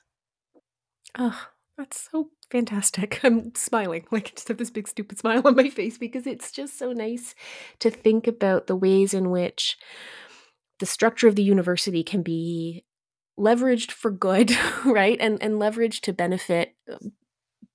Oh 1.19 1.49
that's 1.79 2.09
so 2.11 2.29
fantastic. 2.51 3.21
I'm 3.25 3.55
smiling 3.55 4.07
like 4.11 4.29
i 4.29 4.31
just 4.35 4.49
have 4.49 4.59
this 4.59 4.71
big 4.71 4.89
stupid 4.89 5.19
smile 5.19 5.43
on 5.45 5.57
my 5.57 5.69
face 5.69 5.99
because 5.99 6.27
it's 6.27 6.53
just 6.53 6.79
so 6.79 6.93
nice 6.93 7.35
to 7.81 7.91
think 7.91 8.27
about 8.27 8.67
the 8.67 8.77
ways 8.77 9.15
in 9.15 9.31
which 9.31 9.77
the 10.79 10.87
structure 10.87 11.29
of 11.29 11.37
the 11.37 11.43
university 11.43 12.03
can 12.03 12.23
be 12.23 12.85
leveraged 13.39 13.91
for 13.91 14.11
good 14.11 14.57
right 14.85 15.19
and 15.21 15.43
and 15.43 15.55
leveraged 15.55 16.01
to 16.01 16.13
benefit 16.13 16.75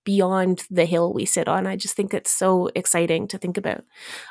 beyond 0.04 0.64
the 0.70 0.86
hill 0.86 1.12
we 1.12 1.26
sit 1.26 1.50
on. 1.50 1.68
I 1.68 1.76
just 1.76 1.96
think 1.96 2.14
it's 2.14 2.32
so 2.32 2.70
exciting 2.76 3.28
to 3.28 3.38
think 3.38 3.58
about. 3.58 3.84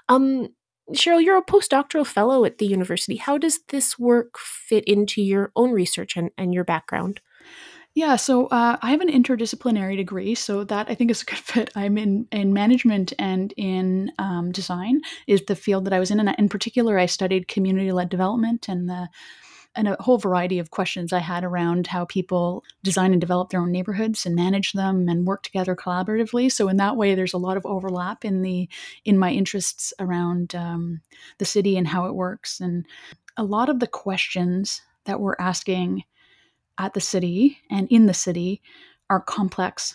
Um, 0.09 0.49
Cheryl, 0.93 1.23
you're 1.23 1.37
a 1.37 1.45
postdoctoral 1.45 2.07
fellow 2.07 2.47
at 2.47 2.57
the 2.57 2.67
university. 2.67 3.17
How 3.17 3.37
does 3.37 3.59
this 3.69 3.99
work 3.99 4.39
fit 4.39 4.85
into 4.85 5.21
your 5.21 5.53
own 5.55 5.73
research 5.73 6.17
and, 6.17 6.31
and 6.39 6.55
your 6.55 6.65
background? 6.65 7.21
Yeah, 7.95 8.17
so 8.17 8.47
uh, 8.47 8.77
I 8.81 8.91
have 8.91 9.01
an 9.01 9.11
interdisciplinary 9.11 9.97
degree, 9.97 10.35
so 10.35 10.65
that 10.65 10.87
I 10.89 10.95
think 10.95 11.11
is 11.11 11.23
a 11.23 11.25
good 11.25 11.39
fit. 11.53 11.71
I'm 11.75 11.99
in, 11.99 12.27
in 12.31 12.53
management 12.53 13.13
and 13.19 13.53
in 13.57 14.13
um, 14.19 14.53
design 14.53 15.01
is 15.27 15.43
the 15.47 15.57
field 15.57 15.85
that 15.87 15.93
I 15.93 15.99
was 15.99 16.11
in, 16.11 16.21
and 16.21 16.35
in 16.39 16.49
particular, 16.49 16.99
I 16.99 17.07
studied 17.07 17.49
community 17.49 17.93
led 17.93 18.09
development 18.09 18.69
and 18.69 18.89
the 18.89 19.09
and 19.77 19.89
a 19.89 19.97
whole 20.01 20.19
variety 20.19 20.59
of 20.59 20.71
questions 20.71 21.13
I 21.13 21.19
had 21.19 21.45
around 21.45 21.87
how 21.87 22.07
people 22.07 22.65
design 22.83 23.13
and 23.13 23.21
develop 23.21 23.51
their 23.51 23.61
own 23.61 23.71
neighborhoods 23.71 24.27
and 24.27 24.35
manage 24.35 24.73
them 24.73 25.09
and 25.09 25.27
work 25.27 25.43
together 25.43 25.77
collaboratively. 25.77 26.51
So 26.51 26.69
in 26.69 26.79
that 26.79 26.97
way, 26.97 27.15
there's 27.15 27.35
a 27.35 27.39
lot 27.39 27.57
of 27.57 27.67
overlap 27.67 28.25
in 28.25 28.43
the 28.43 28.69
in 29.05 29.19
my 29.19 29.31
interests 29.31 29.93
around 30.01 30.55
um, 30.55 31.03
the 31.39 31.45
city 31.45 31.77
and 31.77 31.87
how 31.87 32.07
it 32.07 32.15
works. 32.15 32.61
And 32.61 32.87
a 33.37 33.45
lot 33.45 33.69
of 33.69 33.81
the 33.81 33.87
questions 33.87 34.81
that 35.05 35.21
we're 35.21 35.37
asking 35.39 36.05
at 36.79 36.95
the 36.95 37.01
city 37.01 37.59
and 37.71 37.87
in 37.91 38.07
the 38.07 38.15
city 38.15 38.63
are 39.09 39.21
complex 39.21 39.95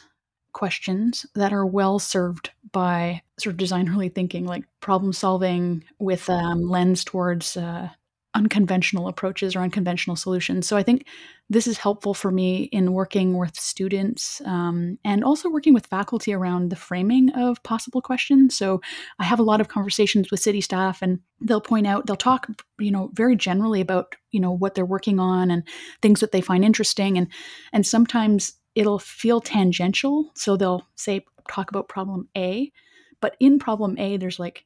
questions 0.53 1.25
that 1.35 1.53
are 1.53 1.65
well 1.65 1.99
served 1.99 2.51
by 2.71 3.21
sort 3.39 3.53
of 3.53 3.59
designerly 3.59 4.13
thinking, 4.13 4.45
like 4.45 4.63
problem 4.79 5.13
solving 5.13 5.83
with 5.99 6.29
um, 6.29 6.61
lens 6.69 7.03
towards 7.03 7.57
uh, 7.57 7.89
unconventional 8.33 9.07
approaches 9.07 9.55
or 9.55 9.59
unconventional 9.59 10.15
solutions. 10.15 10.67
So 10.67 10.77
I 10.77 10.83
think 10.83 11.05
this 11.49 11.67
is 11.67 11.77
helpful 11.77 12.13
for 12.13 12.31
me 12.31 12.63
in 12.71 12.93
working 12.93 13.37
with 13.37 13.59
students 13.59 14.41
um, 14.45 14.97
and 15.03 15.23
also 15.23 15.49
working 15.49 15.73
with 15.73 15.87
faculty 15.87 16.33
around 16.33 16.69
the 16.69 16.77
framing 16.77 17.29
of 17.31 17.61
possible 17.63 18.01
questions. 18.01 18.55
So 18.55 18.81
I 19.19 19.25
have 19.25 19.39
a 19.39 19.43
lot 19.43 19.59
of 19.59 19.67
conversations 19.67 20.31
with 20.31 20.39
city 20.39 20.61
staff 20.61 21.01
and 21.01 21.19
they'll 21.41 21.59
point 21.59 21.87
out, 21.87 22.05
they'll 22.05 22.15
talk, 22.15 22.47
you 22.79 22.91
know, 22.91 23.09
very 23.13 23.35
generally 23.35 23.81
about, 23.81 24.15
you 24.31 24.39
know, 24.39 24.51
what 24.51 24.75
they're 24.75 24.85
working 24.85 25.19
on 25.19 25.51
and 25.51 25.63
things 26.01 26.21
that 26.21 26.31
they 26.31 26.41
find 26.41 26.63
interesting. 26.63 27.17
And, 27.17 27.27
and 27.73 27.85
sometimes 27.85 28.53
it'll 28.75 28.99
feel 28.99 29.41
tangential. 29.41 30.31
So 30.35 30.55
they'll 30.55 30.87
say, 30.95 31.25
talk 31.49 31.69
about 31.69 31.89
problem 31.89 32.29
A, 32.37 32.71
but 33.19 33.35
in 33.41 33.59
problem 33.59 33.97
A, 33.97 34.15
there's 34.15 34.39
like 34.39 34.65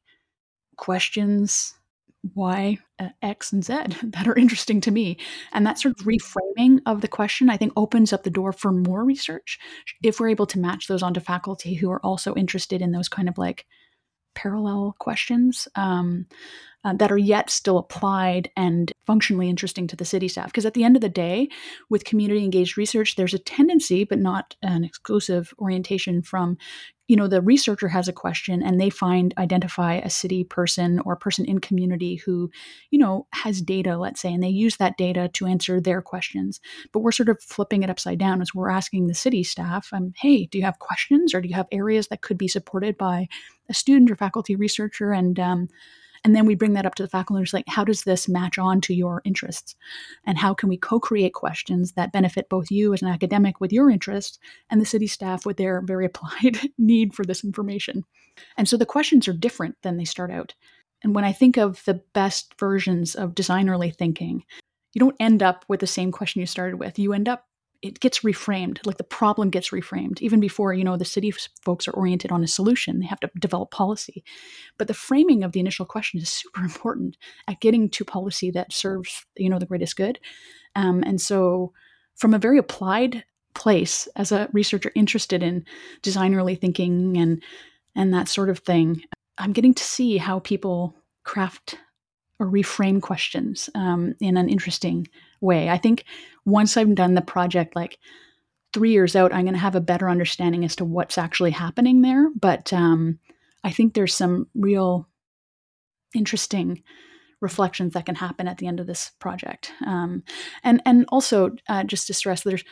questions 0.78 1.74
Y, 2.34 2.78
uh, 3.00 3.10
X, 3.22 3.52
and 3.52 3.64
Z 3.64 3.74
that 4.04 4.28
are 4.28 4.36
interesting 4.36 4.82
to 4.82 4.92
me. 4.92 5.18
And 5.54 5.66
that 5.66 5.80
sort 5.80 6.00
of 6.00 6.06
reframing 6.06 6.82
of 6.86 7.02
the 7.02 7.08
question, 7.08 7.50
I 7.50 7.58
think, 7.58 7.74
opens 7.76 8.14
up 8.14 8.24
the 8.24 8.30
door 8.30 8.52
for 8.52 8.72
more 8.72 9.04
research 9.04 9.60
if 10.04 10.20
we're 10.20 10.30
able 10.30 10.48
to 10.48 10.60
match 10.60 10.88
those 10.88 11.04
onto 11.04 11.20
faculty 11.20 11.76
who 11.76 11.92
are 11.92 12.04
also 12.06 12.34
interested 12.36 12.82
in 12.82 12.92
those 12.92 13.10
kind 13.10 13.30
of 13.30 13.38
like 13.38 13.66
parallel 14.34 14.96
questions 15.00 15.68
um, 15.76 16.26
uh, 16.84 16.94
that 16.94 17.12
are 17.12 17.18
yet 17.18 17.50
still 17.50 17.78
applied 17.78 18.50
and 18.56 18.92
functionally 19.06 19.50
interesting 19.50 19.88
to 19.88 19.96
the 19.96 20.06
city 20.06 20.28
staff. 20.28 20.48
Because 20.48 20.66
at 20.66 20.74
the 20.74 20.84
end 20.84 20.96
of 20.96 21.02
the 21.02 21.10
day, 21.10 21.50
with 21.90 22.06
community 22.06 22.44
engaged 22.44 22.78
research, 22.78 23.16
there's 23.16 23.34
a 23.34 23.40
tendency, 23.40 24.04
but 24.04 24.20
not 24.20 24.56
an 24.62 24.84
exclusive 24.84 25.54
orientation 25.60 26.22
from 26.22 26.58
you 27.08 27.16
know 27.16 27.28
the 27.28 27.42
researcher 27.42 27.88
has 27.88 28.08
a 28.08 28.14
question 28.14 28.64
and 28.64 28.80
they 28.80 28.90
find 28.90 29.34
identify 29.38 29.96
a 29.96 30.10
city 30.10 30.44
person 30.44 31.00
or 31.06 31.16
person 31.16 31.46
in 31.46 31.60
community 31.60 32.16
who 32.16 32.50
you 32.90 32.98
know 32.98 33.28
has 33.32 33.62
data 33.62 33.98
let's 33.98 34.22
say 34.22 34.34
and 34.34 34.44
they 34.44 34.50
use 34.50 34.78
that 34.78 34.98
data 34.98 35.30
to 35.34 35.46
answer 35.46 35.80
their 35.80 36.02
questions 36.02 36.60
but 36.92 37.00
we're 37.02 37.12
sort 37.12 37.30
of 37.30 37.42
flipping 37.42 37.84
it 37.84 37.90
upside 37.90 38.18
down 38.18 38.42
as 38.42 38.56
we're 38.56 38.70
asking 38.70 39.08
the 39.08 39.14
city 39.14 39.44
staff 39.44 39.90
um, 39.94 40.14
hey 40.18 40.46
do 40.48 40.58
you 40.58 40.64
have 40.64 40.80
questions 40.80 41.34
or 41.34 41.42
do 41.42 41.48
you 41.48 41.56
have 41.56 41.68
areas 41.72 42.08
that 42.08 42.22
could 42.22 42.38
be 42.38 42.48
supported 42.48 42.98
by 42.98 43.28
a 43.70 43.74
student 43.74 44.10
or 44.10 44.16
faculty 44.16 44.56
researcher 44.56 45.12
and 45.12 45.40
um, 45.40 45.68
and 46.26 46.36
then 46.36 46.48
we 46.48 46.56
bring 46.56 46.74
that 46.74 46.88
up 46.88 46.96
to 46.96 47.04
the 47.04 47.10
faculty 47.10 47.40
and 47.40 47.54
like, 47.54 47.68
how 47.68 47.84
does 47.84 48.02
this 48.02 48.28
match 48.28 48.58
on 48.58 48.82
to 48.82 48.96
your 48.96 49.22
interests? 49.26 49.76
And 50.26 50.40
how 50.40 50.56
can 50.56 50.70
we 50.70 50.76
co 50.76 51.00
create 51.00 51.36
questions 51.36 51.92
that 51.92 52.12
benefit 52.12 52.50
both 52.50 52.72
you 52.72 52.96
as 52.96 53.04
an 53.04 53.10
academic 53.10 53.62
with 53.62 53.72
your 53.72 53.92
interests 53.92 54.40
and 54.72 54.82
the 54.82 54.88
city 54.88 55.06
staff 55.06 55.46
with 55.46 55.58
their 55.58 55.82
very 55.82 56.04
applied 56.04 56.58
need 56.80 57.14
for 57.14 57.24
this 57.26 57.44
information? 57.44 58.04
And 58.58 58.68
so 58.68 58.76
the 58.76 58.88
questions 58.88 59.28
are 59.28 59.34
different 59.34 59.76
than 59.84 59.98
they 59.98 60.04
start 60.04 60.32
out. 60.32 60.56
And 61.04 61.14
when 61.14 61.24
I 61.24 61.32
think 61.32 61.58
of 61.58 61.86
the 61.86 62.02
best 62.14 62.56
versions 62.60 63.14
of 63.14 63.36
designerly 63.36 63.96
thinking, 63.96 64.44
you 64.96 65.00
don't 65.00 65.16
end 65.20 65.44
up 65.44 65.64
with 65.68 65.80
the 65.80 65.86
same 65.86 66.12
question 66.12 66.40
you 66.40 66.48
started 66.48 66.80
with. 66.80 66.98
You 66.98 67.14
end 67.14 67.30
up 67.30 67.46
it 67.82 68.00
gets 68.00 68.22
reframed 68.22 68.86
like 68.86 68.98
the 68.98 69.04
problem 69.04 69.50
gets 69.50 69.70
reframed 69.70 70.22
even 70.22 70.40
before 70.40 70.74
you 70.74 70.84
know 70.84 70.98
the 70.98 71.06
city 71.06 71.32
folks 71.62 71.88
are 71.88 71.92
oriented 71.94 72.32
on 72.32 72.44
a 72.44 72.48
solution 72.48 73.00
they 73.00 73.06
have 73.06 73.20
to 73.20 73.30
develop 73.40 73.72
policy. 73.72 74.24
But 74.78 74.88
the 74.88 74.94
framing 74.94 75.44
of 75.44 75.52
the 75.52 75.60
initial 75.60 75.86
question 75.86 76.20
is 76.20 76.30
super 76.30 76.62
important 76.64 77.18
at 77.48 77.60
getting 77.60 77.90
to 77.90 78.06
policy 78.06 78.52
that 78.52 78.74
serves 78.74 79.26
you 79.38 79.50
know 79.50 79.60
the 79.60 79.66
greatest 79.66 79.96
good. 79.96 80.20
Um, 80.76 81.04
and 81.04 81.22
so 81.22 81.74
from 82.16 82.34
a 82.34 82.40
very 82.40 82.58
applied 82.58 83.24
place 83.54 84.08
as 84.16 84.32
a 84.32 84.50
researcher 84.52 84.92
interested 84.96 85.42
in 85.42 85.66
designerly 86.04 86.60
thinking 86.60 87.18
and 87.18 87.42
and 87.96 88.14
that 88.14 88.28
sort 88.28 88.50
of 88.50 88.60
thing 88.60 89.02
i'm 89.38 89.54
getting 89.54 89.74
to 89.74 89.84
see 89.84 90.18
how 90.18 90.40
people 90.40 90.94
craft 91.24 91.78
or 92.38 92.48
reframe 92.48 93.02
questions 93.02 93.70
um, 93.76 94.14
in 94.20 94.36
an 94.36 94.50
interesting 94.50 95.08
way. 95.46 95.70
I 95.70 95.78
think 95.78 96.04
once 96.46 96.76
I've 96.76 96.94
done 96.96 97.14
the 97.14 97.22
project, 97.22 97.76
like 97.76 97.98
three 98.74 98.92
years 98.92 99.16
out, 99.16 99.34
I'm 99.34 99.46
going 99.46 99.54
to 99.54 99.60
have 99.60 99.76
a 99.76 99.82
better 99.82 100.10
understanding 100.10 100.66
as 100.66 100.76
to 100.78 100.86
what's 100.86 101.18
actually 101.18 101.52
happening 101.52 102.02
there. 102.02 102.30
But 102.36 102.74
um, 102.74 103.20
I 103.64 103.72
think 103.72 103.94
there's 103.94 104.14
some 104.14 104.48
real 104.54 105.08
interesting 106.14 106.84
reflections 107.42 107.94
that 107.94 108.06
can 108.06 108.16
happen 108.16 108.48
at 108.48 108.58
the 108.58 108.68
end 108.68 108.80
of 108.80 108.88
this 108.88 109.12
project. 109.20 109.72
Um, 109.86 110.24
and 110.64 110.82
and 110.86 111.06
also 111.10 111.56
uh, 111.70 111.84
just 111.84 112.08
to 112.08 112.14
stress, 112.14 112.44
there's 112.44 112.64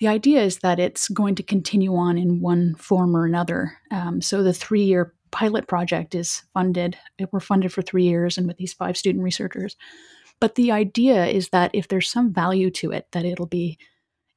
the 0.00 0.08
idea 0.08 0.42
is 0.42 0.58
that 0.58 0.78
it's 0.78 1.08
going 1.08 1.34
to 1.36 1.42
continue 1.42 1.94
on 1.96 2.18
in 2.18 2.40
one 2.40 2.74
form 2.76 3.16
or 3.16 3.24
another. 3.24 3.78
Um, 3.90 4.20
so 4.20 4.42
the 4.42 4.52
three 4.52 4.84
year 4.84 5.14
pilot 5.32 5.66
project 5.66 6.14
is 6.14 6.42
funded. 6.54 6.96
We're 7.32 7.40
funded 7.40 7.72
for 7.72 7.82
three 7.82 8.04
years, 8.04 8.38
and 8.38 8.46
with 8.46 8.56
these 8.56 8.72
five 8.72 8.96
student 8.96 9.24
researchers. 9.24 9.76
But 10.40 10.54
the 10.54 10.70
idea 10.70 11.26
is 11.26 11.48
that 11.50 11.70
if 11.72 11.88
there's 11.88 12.10
some 12.10 12.32
value 12.32 12.70
to 12.72 12.92
it, 12.92 13.06
that 13.12 13.24
it'll 13.24 13.46
be 13.46 13.78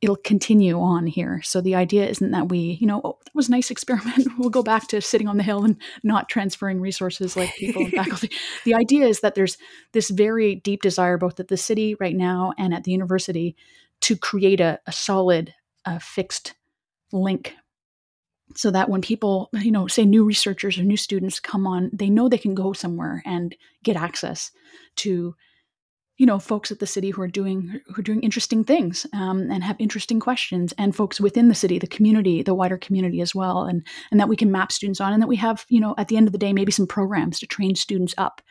it'll 0.01 0.15
continue 0.15 0.79
on 0.79 1.07
here. 1.07 1.41
So 1.43 1.59
the 1.59 1.75
idea 1.75 2.07
isn't 2.07 2.31
that 2.31 2.47
we, 2.47 2.77
you 2.79 2.87
know, 2.87 3.01
oh, 3.03 3.17
that 3.25 3.35
was 3.35 3.49
a 3.49 3.51
nice 3.51 3.69
experiment. 3.71 4.27
we'll 4.37 4.49
go 4.49 4.63
back 4.63 4.87
to 4.89 5.01
sitting 5.01 5.27
on 5.27 5.37
the 5.37 5.43
hill 5.43 5.63
and 5.63 5.75
not 6.03 6.29
transferring 6.29 6.79
resources 6.79 7.35
like 7.35 7.53
people 7.55 7.83
and 7.83 7.93
faculty. 7.93 8.31
The 8.65 8.75
idea 8.75 9.07
is 9.07 9.21
that 9.21 9.35
there's 9.35 9.57
this 9.93 10.09
very 10.09 10.55
deep 10.55 10.81
desire, 10.81 11.17
both 11.17 11.39
at 11.39 11.47
the 11.47 11.57
city 11.57 11.95
right 11.99 12.15
now 12.15 12.53
and 12.57 12.73
at 12.73 12.83
the 12.83 12.91
university, 12.91 13.55
to 14.01 14.15
create 14.15 14.61
a, 14.61 14.79
a 14.85 14.91
solid, 14.91 15.53
uh, 15.85 15.99
fixed 15.99 16.55
link 17.11 17.55
so 18.55 18.71
that 18.71 18.89
when 18.89 19.01
people 19.01 19.49
you 19.53 19.71
know 19.71 19.87
say 19.87 20.05
new 20.05 20.23
researchers 20.23 20.77
or 20.77 20.83
new 20.83 20.97
students 20.97 21.39
come 21.39 21.65
on 21.65 21.89
they 21.93 22.09
know 22.09 22.27
they 22.27 22.37
can 22.37 22.53
go 22.53 22.73
somewhere 22.73 23.23
and 23.25 23.55
get 23.83 23.95
access 23.95 24.51
to 24.95 25.35
you 26.19 26.25
know 26.25 26.37
folks 26.37 26.69
at 26.69 26.79
the 26.79 26.85
city 26.85 27.09
who 27.09 27.21
are 27.21 27.27
doing 27.27 27.81
who 27.87 27.99
are 27.99 28.03
doing 28.03 28.21
interesting 28.21 28.63
things 28.63 29.07
um, 29.13 29.49
and 29.49 29.63
have 29.63 29.77
interesting 29.79 30.19
questions 30.19 30.73
and 30.77 30.95
folks 30.95 31.19
within 31.19 31.47
the 31.47 31.55
city 31.55 31.79
the 31.79 31.87
community 31.87 32.43
the 32.43 32.53
wider 32.53 32.77
community 32.77 33.21
as 33.21 33.33
well 33.33 33.63
and 33.63 33.87
and 34.11 34.19
that 34.19 34.29
we 34.29 34.35
can 34.35 34.51
map 34.51 34.71
students 34.71 35.01
on 35.01 35.13
and 35.13 35.21
that 35.21 35.27
we 35.27 35.37
have 35.37 35.65
you 35.69 35.79
know 35.79 35.95
at 35.97 36.09
the 36.09 36.17
end 36.17 36.27
of 36.27 36.33
the 36.33 36.37
day 36.37 36.53
maybe 36.53 36.71
some 36.71 36.85
programs 36.85 37.39
to 37.39 37.47
train 37.47 37.73
students 37.73 38.13
up 38.17 38.41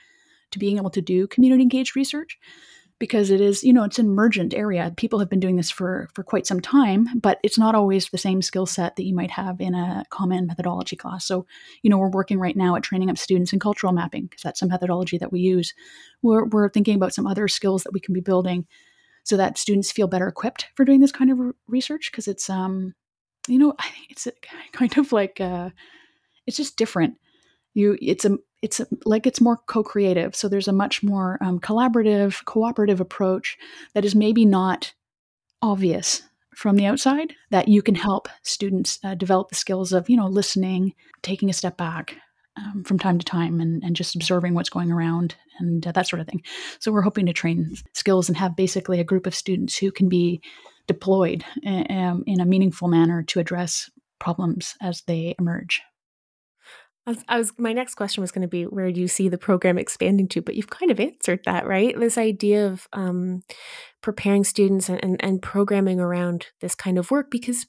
to 0.51 0.59
being 0.59 0.79
able 0.79 0.91
to 0.91 1.03
do 1.03 1.29
community 1.29 1.63
engaged 1.63 1.95
research 1.95 2.39
because 2.99 3.31
it 3.31 3.41
is 3.41 3.63
you 3.63 3.73
know 3.73 3.85
it's 3.85 3.99
an 3.99 4.07
emergent 4.07 4.55
area. 4.55 4.93
People 4.97 5.19
have 5.19 5.31
been 5.31 5.41
doing 5.41 5.57
this 5.57 5.71
for 5.71 6.09
for 6.15 6.23
quite 6.23 6.47
some 6.47 6.61
time 6.61 7.09
but 7.21 7.39
it's 7.43 7.59
not 7.59 7.75
always 7.75 8.09
the 8.09 8.19
same 8.19 8.43
skill 8.43 8.67
set 8.67 8.97
that 8.97 9.05
you 9.05 9.15
might 9.15 9.31
have 9.31 9.61
in 9.61 9.75
a 9.75 10.05
common 10.11 10.47
methodology 10.47 10.97
class. 10.97 11.27
So 11.27 11.47
you 11.83 11.91
know 11.91 11.99
we're 11.99 12.11
working 12.11 12.39
right 12.39 12.57
now 12.57 12.77
at 12.77 12.83
training 12.83 13.11
up 13.11 13.19
students 13.19 13.53
in 13.53 13.59
cultural 13.59 13.93
mapping 13.93 14.27
because 14.27 14.43
that's 14.43 14.63
a 14.63 14.67
methodology 14.67 15.19
that 15.19 15.33
we 15.33 15.41
use. 15.41 15.75
We're, 16.23 16.47
we're 16.47 16.69
thinking 16.69 16.97
about 16.97 17.15
some 17.15 17.27
other 17.27 17.49
skills 17.49 17.85
that 17.85 17.93
we 17.93 18.01
can 18.01 18.15
be 18.15 18.21
building 18.21 18.67
so 19.25 19.37
that 19.37 19.59
students 19.59 19.93
feel 19.93 20.09
better 20.09 20.27
equipped 20.27 20.67
for 20.75 20.85
doing 20.85 21.01
this 21.01 21.13
kind 21.13 21.31
of 21.31 21.55
research 21.67 22.11
because 22.11 22.29
it's 22.29 22.49
um 22.49 22.95
you 23.47 23.59
know 23.59 23.75
it's 24.11 24.27
kind 24.73 24.97
of 24.99 25.13
like 25.13 25.41
uh 25.41 25.71
it's 26.49 26.57
just 26.57 26.77
different. 26.77 27.15
You 27.75 27.97
it's 28.01 28.25
a 28.25 28.39
it's 28.63 28.81
like 29.05 29.27
it's 29.27 29.41
more 29.41 29.57
co-creative. 29.57 30.35
So 30.35 30.49
there's 30.49 30.69
a 30.69 30.73
much 30.73 31.03
more 31.03 31.39
um, 31.41 31.61
collaborative 31.61 32.45
cooperative 32.45 33.01
approach 33.01 33.57
that 33.95 34.05
is 34.05 34.15
maybe 34.15 34.45
not 34.45 34.93
obvious 35.63 36.23
from 36.55 36.77
the 36.77 36.87
outside 36.87 37.35
that 37.51 37.69
you 37.69 37.83
can 37.83 37.95
help 37.95 38.29
students 38.43 38.99
uh, 39.05 39.15
develop 39.15 39.49
the 39.49 39.55
skills 39.55 39.93
of 39.93 40.11
you 40.11 40.17
know 40.17 40.27
listening 40.27 40.95
taking 41.23 41.49
a 41.49 41.53
step 41.53 41.77
back 41.77 42.17
um, 42.57 42.83
from 42.85 42.99
time 42.99 43.19
to 43.19 43.25
time 43.25 43.61
and, 43.61 43.83
and 43.85 43.95
just 43.95 44.17
observing 44.17 44.55
what's 44.55 44.71
going 44.71 44.91
around 44.91 45.37
and 45.61 45.87
uh, 45.87 45.93
that 45.93 46.09
sort 46.09 46.21
of 46.21 46.27
thing. 46.27 46.43
So 46.81 46.91
we're 46.91 47.03
hoping 47.03 47.27
to 47.27 47.33
train 47.33 47.75
skills 47.95 48.29
and 48.29 48.37
have 48.37 48.57
basically 48.57 48.99
a 48.99 49.05
group 49.05 49.27
of 49.27 49.35
students 49.35 49.77
who 49.77 49.93
can 49.93 50.09
be 50.09 50.43
deployed 50.87 51.45
uh, 51.67 51.85
um, 51.91 52.25
in 52.27 52.41
a 52.41 52.47
meaningful 52.47 52.89
manner 52.89 53.23
to 53.25 53.39
address 53.39 53.91
problems 54.19 54.75
as 54.81 55.03
they 55.03 55.37
emerge 55.39 55.83
I 57.09 57.13
was, 57.13 57.25
I 57.27 57.39
was, 57.39 57.53
my 57.57 57.73
next 57.73 57.95
question 57.95 58.21
was 58.21 58.31
going 58.31 58.43
to 58.43 58.49
be 58.49 58.65
where 58.65 58.93
do 58.93 59.01
you 59.01 59.09
see 59.09 59.31
the 59.31 59.39
program 59.39 59.79
expanding 59.79 60.29
to? 60.29 60.43
But 60.43 60.57
you've 60.57 60.69
kind 60.69 60.91
of 60.91 61.01
answered 61.01 61.41
that 61.47 61.67
right? 61.67 61.99
This 61.99 62.19
idea 62.19 62.67
of 62.67 62.87
um, 62.93 63.43
preparing 64.03 64.45
students 64.45 64.91
and, 64.91 65.03
and, 65.03 65.17
and 65.25 65.41
programming 65.41 66.01
around 66.01 66.49
this 66.61 66.75
kind 66.75 66.99
of 66.99 67.11
work 67.11 67.31
because 67.31 67.67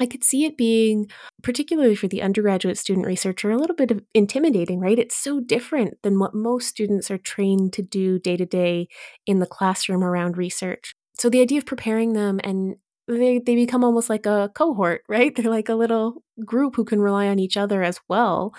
i 0.00 0.06
could 0.06 0.24
see 0.24 0.44
it 0.44 0.56
being 0.56 1.06
particularly 1.42 1.94
for 1.94 2.08
the 2.08 2.22
undergraduate 2.22 2.78
student 2.78 3.06
researcher 3.06 3.50
a 3.50 3.58
little 3.58 3.76
bit 3.76 3.90
of 3.90 4.00
intimidating 4.14 4.80
right? 4.80 4.98
It's 4.98 5.16
so 5.16 5.38
different 5.38 5.94
than 6.02 6.18
what 6.18 6.34
most 6.34 6.66
students 6.66 7.08
are 7.08 7.18
trained 7.18 7.72
to 7.74 7.82
do 7.82 8.18
day 8.18 8.36
to 8.36 8.46
day 8.46 8.88
in 9.26 9.38
the 9.38 9.46
classroom 9.46 10.02
around 10.02 10.36
research. 10.36 10.94
So 11.14 11.30
the 11.30 11.40
idea 11.40 11.58
of 11.58 11.66
preparing 11.66 12.14
them 12.14 12.40
and 12.42 12.76
they 13.16 13.38
they 13.38 13.54
become 13.54 13.84
almost 13.84 14.10
like 14.10 14.26
a 14.26 14.50
cohort, 14.54 15.02
right? 15.08 15.34
They're 15.36 15.50
like 15.50 15.68
a 15.68 15.74
little 15.74 16.22
group 16.44 16.76
who 16.76 16.84
can 16.84 17.00
rely 17.00 17.28
on 17.28 17.38
each 17.38 17.56
other 17.56 17.82
as 17.82 18.00
well. 18.08 18.54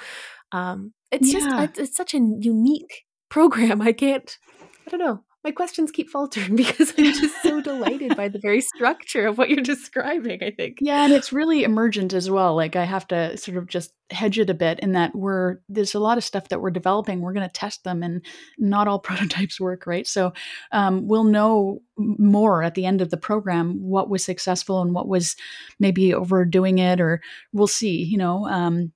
Um, 0.52 0.94
it's 1.12 1.34
yeah. 1.34 1.66
just 1.66 1.80
it's 1.80 1.98
such 1.98 2.14
a 2.14 2.20
unique 2.20 3.04
program. 3.30 3.82
I 3.90 3.94
can't. 3.94 4.38
I 4.88 4.90
don't 4.90 5.00
know 5.00 5.24
my 5.44 5.52
questions 5.52 5.92
keep 5.92 6.10
faltering 6.10 6.56
because 6.56 6.94
I'm 6.98 7.06
just 7.20 7.42
so 7.42 7.62
delighted 7.62 8.16
by 8.16 8.28
the 8.28 8.40
very 8.40 8.62
structure 8.62 9.28
of 9.28 9.38
what 9.38 9.50
you're 9.50 9.64
describing, 9.64 10.44
I 10.44 10.52
think. 10.52 10.78
Yeah, 10.82 11.04
and 11.04 11.14
it's 11.14 11.34
really 11.34 11.64
emergent 11.64 12.14
as 12.14 12.30
well. 12.30 12.56
Like 12.56 12.76
I 12.76 12.86
have 12.86 13.08
to 13.08 13.38
sort 13.38 13.58
of 13.58 13.68
just 13.68 13.94
hedge 14.12 14.38
it 14.38 14.50
a 14.50 14.54
bit 14.54 14.80
in 14.80 14.92
that 14.92 15.16
we're 15.16 15.58
there's 15.70 15.96
a 15.96 16.00
lot 16.00 16.18
of 16.18 16.24
stuff 16.24 16.50
that 16.50 16.62
we're 16.62 16.72
developing. 16.72 17.22
We're 17.22 17.34
going 17.34 17.48
to 17.48 17.54
test 17.54 17.84
them 17.84 18.04
and 18.04 18.24
not 18.58 18.88
all 18.88 19.00
prototypes 19.12 19.60
work, 19.60 19.88
right? 19.88 20.08
So 20.08 20.34
um, 20.72 21.08
we'll 21.08 21.24
know 21.24 21.82
more 21.98 22.64
at 22.64 22.76
the 22.76 22.86
end 22.86 23.02
of 23.02 23.10
the 23.10 23.18
program 23.18 23.82
what 23.82 24.10
was 24.10 24.24
successful 24.24 24.82
and 24.82 24.94
what 24.94 25.08
was 25.08 25.36
maybe 25.80 26.14
overdoing 26.14 26.80
it 26.80 27.00
or 27.00 27.22
we'll 27.54 27.68
see, 27.68 28.04
you 28.04 28.18
know. 28.18 28.48
Um, 28.48 28.92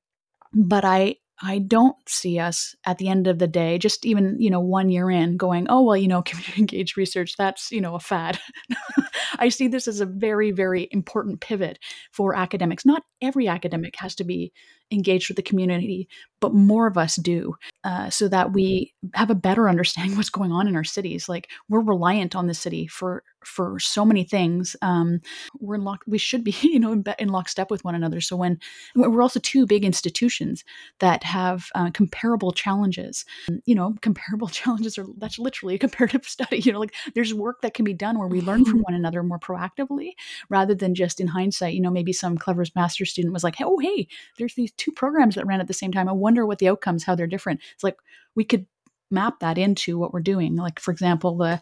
but 0.53 0.85
I 0.85 1.17
I 1.41 1.59
don't 1.59 1.97
see 2.07 2.39
us 2.39 2.75
at 2.85 2.97
the 2.97 3.09
end 3.09 3.27
of 3.27 3.39
the 3.39 3.47
day, 3.47 3.77
just 3.77 4.05
even, 4.05 4.37
you 4.39 4.49
know, 4.49 4.61
one 4.61 4.89
year 4.89 5.09
in 5.09 5.37
going, 5.37 5.67
oh, 5.69 5.83
well, 5.83 5.97
you 5.97 6.07
know, 6.07 6.21
community 6.25 6.59
engaged 6.59 6.97
research, 6.97 7.35
that's, 7.37 7.71
you 7.71 7.81
know, 7.81 7.95
a 7.95 7.99
fad. 7.99 8.39
I 9.39 9.49
see 9.49 9.67
this 9.67 9.87
as 9.87 9.99
a 9.99 10.05
very, 10.05 10.51
very 10.51 10.87
important 10.91 11.41
pivot 11.41 11.79
for 12.11 12.35
academics. 12.35 12.85
Not 12.85 13.03
every 13.21 13.47
academic 13.47 13.95
has 13.97 14.15
to 14.15 14.23
be 14.23 14.53
engaged 14.95 15.29
with 15.29 15.35
the 15.35 15.43
community, 15.43 16.07
but 16.39 16.53
more 16.53 16.87
of 16.87 16.97
us 16.97 17.15
do, 17.15 17.55
uh, 17.83 18.09
so 18.09 18.27
that 18.27 18.53
we 18.53 18.93
have 19.13 19.29
a 19.29 19.35
better 19.35 19.69
understanding 19.69 20.15
what's 20.17 20.29
going 20.29 20.51
on 20.51 20.67
in 20.67 20.75
our 20.75 20.83
cities. 20.83 21.29
Like 21.29 21.49
we're 21.69 21.81
reliant 21.81 22.35
on 22.35 22.47
the 22.47 22.53
city 22.53 22.87
for 22.87 23.23
for 23.45 23.79
so 23.79 24.03
many 24.03 24.23
things. 24.23 24.75
Um, 24.81 25.21
we're 25.59 25.75
in 25.75 25.83
lock. 25.83 26.03
We 26.07 26.17
should 26.17 26.43
be, 26.43 26.51
you 26.61 26.79
know, 26.79 26.91
in, 26.91 27.03
in 27.19 27.29
lockstep 27.29 27.71
with 27.71 27.83
one 27.83 27.95
another. 27.95 28.21
So 28.21 28.35
when 28.35 28.59
we're 28.95 29.21
also 29.21 29.39
two 29.39 29.65
big 29.65 29.85
institutions 29.85 30.63
that 30.99 31.23
have 31.23 31.67
uh, 31.75 31.91
comparable 31.91 32.51
challenges, 32.51 33.25
you 33.65 33.75
know, 33.75 33.95
comparable 34.01 34.47
challenges 34.49 34.97
are 34.97 35.05
that's 35.17 35.39
literally 35.39 35.75
a 35.75 35.79
comparative 35.79 36.25
study. 36.25 36.59
You 36.59 36.73
know, 36.73 36.79
like 36.79 36.95
there's 37.13 37.33
work 37.33 37.61
that 37.61 37.73
can 37.73 37.85
be 37.85 37.93
done 37.93 38.17
where 38.19 38.27
we 38.27 38.41
learn 38.41 38.65
from 38.65 38.79
one 38.79 38.93
another 38.93 39.23
more 39.23 39.39
proactively 39.39 40.11
rather 40.49 40.75
than 40.75 40.95
just 40.95 41.19
in 41.19 41.27
hindsight. 41.27 41.73
You 41.73 41.81
know, 41.81 41.91
maybe 41.91 42.13
some 42.13 42.37
clever 42.37 42.65
master 42.75 43.05
student 43.05 43.33
was 43.33 43.43
like, 43.43 43.55
"Oh, 43.61 43.79
hey, 43.79 44.07
there's 44.37 44.55
these 44.55 44.71
two 44.73 44.84
programs 44.91 45.35
that 45.35 45.45
ran 45.45 45.61
at 45.61 45.67
the 45.67 45.73
same 45.73 45.91
time. 45.91 46.09
I 46.09 46.13
wonder 46.13 46.45
what 46.45 46.59
the 46.59 46.69
outcomes, 46.69 47.03
how 47.03 47.15
they're 47.15 47.27
different. 47.27 47.61
It's 47.73 47.83
like 47.83 47.97
we 48.35 48.43
could 48.43 48.65
map 49.11 49.39
that 49.39 49.57
into 49.57 49.97
what 49.97 50.13
we're 50.13 50.19
doing. 50.19 50.55
Like, 50.55 50.79
for 50.79 50.91
example, 50.91 51.37
the 51.37 51.61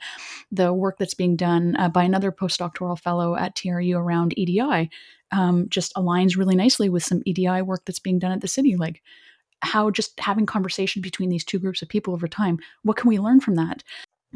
the 0.52 0.74
work 0.74 0.98
that's 0.98 1.14
being 1.14 1.36
done 1.36 1.76
uh, 1.78 1.90
by 1.90 2.04
another 2.04 2.32
postdoctoral 2.32 3.00
fellow 3.00 3.36
at 3.36 3.56
TRU 3.56 3.98
around 3.98 4.34
EDI 4.38 4.90
um, 5.32 5.68
just 5.70 5.94
aligns 5.96 6.38
really 6.38 6.56
nicely 6.56 6.90
with 6.90 7.04
some 7.04 7.22
EDI 7.26 7.62
work 7.62 7.84
that's 7.86 8.00
being 8.00 8.20
done 8.20 8.32
at 8.32 8.42
the 8.42 8.48
city. 8.48 8.76
Like, 8.76 9.02
how 9.62 9.90
just 9.90 10.20
having 10.20 10.46
conversation 10.46 11.02
between 11.02 11.30
these 11.30 11.46
two 11.46 11.60
groups 11.60 11.82
of 11.82 11.90
people 11.90 12.14
over 12.14 12.28
time, 12.28 12.60
what 12.84 12.98
can 12.98 13.08
we 13.08 13.20
learn 13.20 13.40
from 13.40 13.56
that? 13.56 13.84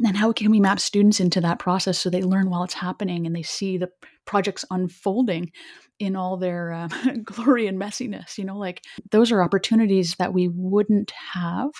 And 0.04 0.16
how 0.16 0.32
can 0.32 0.50
we 0.50 0.60
map 0.60 0.78
students 0.78 1.18
into 1.18 1.40
that 1.40 1.58
process 1.58 1.98
so 1.98 2.08
they 2.08 2.22
learn 2.22 2.50
while 2.50 2.62
it's 2.62 2.74
happening 2.74 3.26
and 3.26 3.34
they 3.34 3.42
see 3.42 3.76
the 3.76 3.90
projects 4.28 4.64
unfolding 4.70 5.50
in 5.98 6.14
all 6.14 6.36
their 6.36 6.72
uh, 6.72 6.88
glory 7.24 7.66
and 7.66 7.80
messiness? 7.80 8.38
You 8.38 8.44
know, 8.44 8.56
like 8.56 8.84
those 9.10 9.32
are 9.32 9.42
opportunities 9.42 10.14
that 10.16 10.32
we 10.32 10.46
wouldn't 10.46 11.10
have 11.32 11.70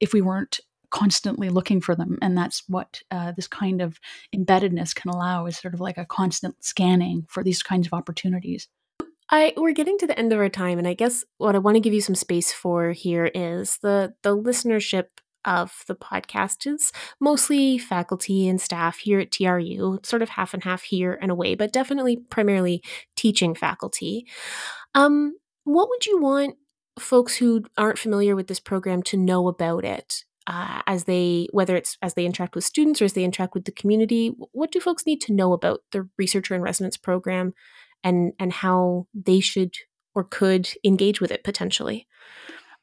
if 0.00 0.14
we 0.14 0.22
weren't 0.22 0.60
constantly 0.90 1.50
looking 1.50 1.80
for 1.80 1.94
them. 1.94 2.16
And 2.22 2.38
that's 2.38 2.62
what 2.68 3.02
uh, 3.10 3.32
this 3.32 3.48
kind 3.48 3.82
of 3.82 4.00
embeddedness 4.34 4.94
can 4.94 5.10
allow 5.10 5.46
is 5.46 5.58
sort 5.58 5.74
of 5.74 5.80
like 5.80 5.98
a 5.98 6.06
constant 6.06 6.64
scanning 6.64 7.26
for 7.28 7.42
these 7.42 7.62
kinds 7.62 7.86
of 7.86 7.92
opportunities. 7.92 8.68
I 9.28 9.52
we're 9.56 9.72
getting 9.72 9.98
to 9.98 10.06
the 10.06 10.18
end 10.18 10.32
of 10.32 10.38
our 10.38 10.48
time, 10.48 10.78
and 10.78 10.86
I 10.86 10.94
guess 10.94 11.24
what 11.38 11.56
I 11.56 11.58
want 11.58 11.74
to 11.74 11.80
give 11.80 11.92
you 11.92 12.00
some 12.00 12.14
space 12.14 12.52
for 12.52 12.92
here 12.92 13.26
is 13.34 13.78
the 13.82 14.14
the 14.22 14.36
listenership 14.36 15.06
of 15.46 15.84
the 15.86 15.94
podcast 15.94 16.66
is 16.66 16.92
mostly 17.20 17.78
faculty 17.78 18.48
and 18.48 18.60
staff 18.60 18.98
here 18.98 19.20
at 19.20 19.30
TRU, 19.30 20.00
sort 20.02 20.22
of 20.22 20.30
half 20.30 20.52
and 20.52 20.64
half 20.64 20.82
here 20.82 21.18
and 21.22 21.30
away, 21.30 21.54
but 21.54 21.72
definitely 21.72 22.18
primarily 22.30 22.82
teaching 23.16 23.54
faculty. 23.54 24.26
Um, 24.94 25.34
what 25.64 25.88
would 25.88 26.06
you 26.06 26.20
want 26.20 26.56
folks 26.98 27.36
who 27.36 27.64
aren't 27.76 27.98
familiar 27.98 28.34
with 28.34 28.48
this 28.48 28.60
program 28.60 29.02
to 29.04 29.16
know 29.16 29.48
about 29.48 29.84
it? 29.84 30.24
Uh, 30.48 30.80
as 30.86 31.04
they 31.04 31.48
whether 31.50 31.74
it's 31.74 31.98
as 32.02 32.14
they 32.14 32.24
interact 32.24 32.54
with 32.54 32.62
students 32.62 33.02
or 33.02 33.04
as 33.04 33.14
they 33.14 33.24
interact 33.24 33.52
with 33.52 33.64
the 33.64 33.72
community 33.72 34.32
what 34.52 34.70
do 34.70 34.78
folks 34.78 35.04
need 35.04 35.20
to 35.20 35.32
know 35.32 35.52
about 35.52 35.80
the 35.90 36.08
researcher 36.18 36.54
in 36.54 36.62
residence 36.62 36.96
program 36.96 37.52
and 38.04 38.32
and 38.38 38.52
how 38.52 39.08
they 39.12 39.40
should 39.40 39.74
or 40.14 40.22
could 40.22 40.70
engage 40.84 41.20
with 41.20 41.32
it 41.32 41.42
potentially 41.42 42.06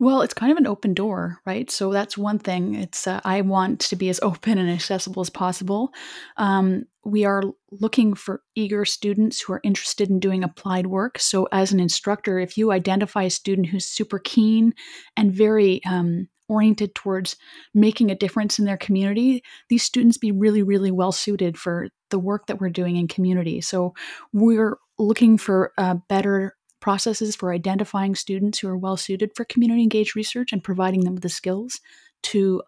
well, 0.03 0.21
it's 0.21 0.33
kind 0.33 0.51
of 0.51 0.57
an 0.57 0.67
open 0.67 0.93
door, 0.93 1.39
right? 1.45 1.71
So 1.71 1.91
that's 1.91 2.17
one 2.17 2.37
thing. 2.37 2.75
It's 2.75 3.07
uh, 3.07 3.21
I 3.23 3.41
want 3.41 3.79
to 3.81 3.95
be 3.95 4.09
as 4.09 4.19
open 4.23 4.57
and 4.57 4.69
accessible 4.69 5.21
as 5.21 5.29
possible. 5.29 5.93
Um, 6.37 6.85
we 7.05 7.25
are 7.25 7.43
looking 7.71 8.13
for 8.13 8.41
eager 8.55 8.85
students 8.85 9.41
who 9.41 9.53
are 9.53 9.61
interested 9.63 10.09
in 10.09 10.19
doing 10.19 10.43
applied 10.43 10.87
work. 10.87 11.19
So, 11.19 11.47
as 11.51 11.71
an 11.71 11.79
instructor, 11.79 12.39
if 12.39 12.57
you 12.57 12.71
identify 12.71 13.23
a 13.23 13.29
student 13.29 13.67
who's 13.67 13.85
super 13.85 14.19
keen 14.19 14.73
and 15.17 15.33
very 15.33 15.83
um, 15.85 16.27
oriented 16.47 16.95
towards 16.95 17.35
making 17.73 18.11
a 18.11 18.15
difference 18.15 18.59
in 18.59 18.65
their 18.65 18.77
community, 18.77 19.43
these 19.69 19.83
students 19.83 20.17
be 20.17 20.31
really, 20.31 20.63
really 20.63 20.91
well 20.91 21.11
suited 21.11 21.57
for 21.57 21.87
the 22.09 22.19
work 22.19 22.47
that 22.47 22.61
we're 22.61 22.69
doing 22.69 22.95
in 22.95 23.07
community. 23.07 23.59
So, 23.59 23.93
we're 24.31 24.77
looking 24.97 25.37
for 25.37 25.73
uh, 25.77 25.95
better 26.07 26.55
processes 26.83 27.33
for 27.33 27.53
identifying 27.53 28.13
students 28.13 28.59
who 28.59 28.67
are 28.67 28.77
well 28.77 28.97
suited 28.97 29.31
for 29.33 29.45
community 29.45 29.81
engaged 29.81 30.17
research 30.17 30.51
and 30.51 30.61
providing 30.61 31.05
them 31.05 31.13
with 31.13 31.23
the 31.23 31.29
skills 31.29 31.79
to 32.23 32.61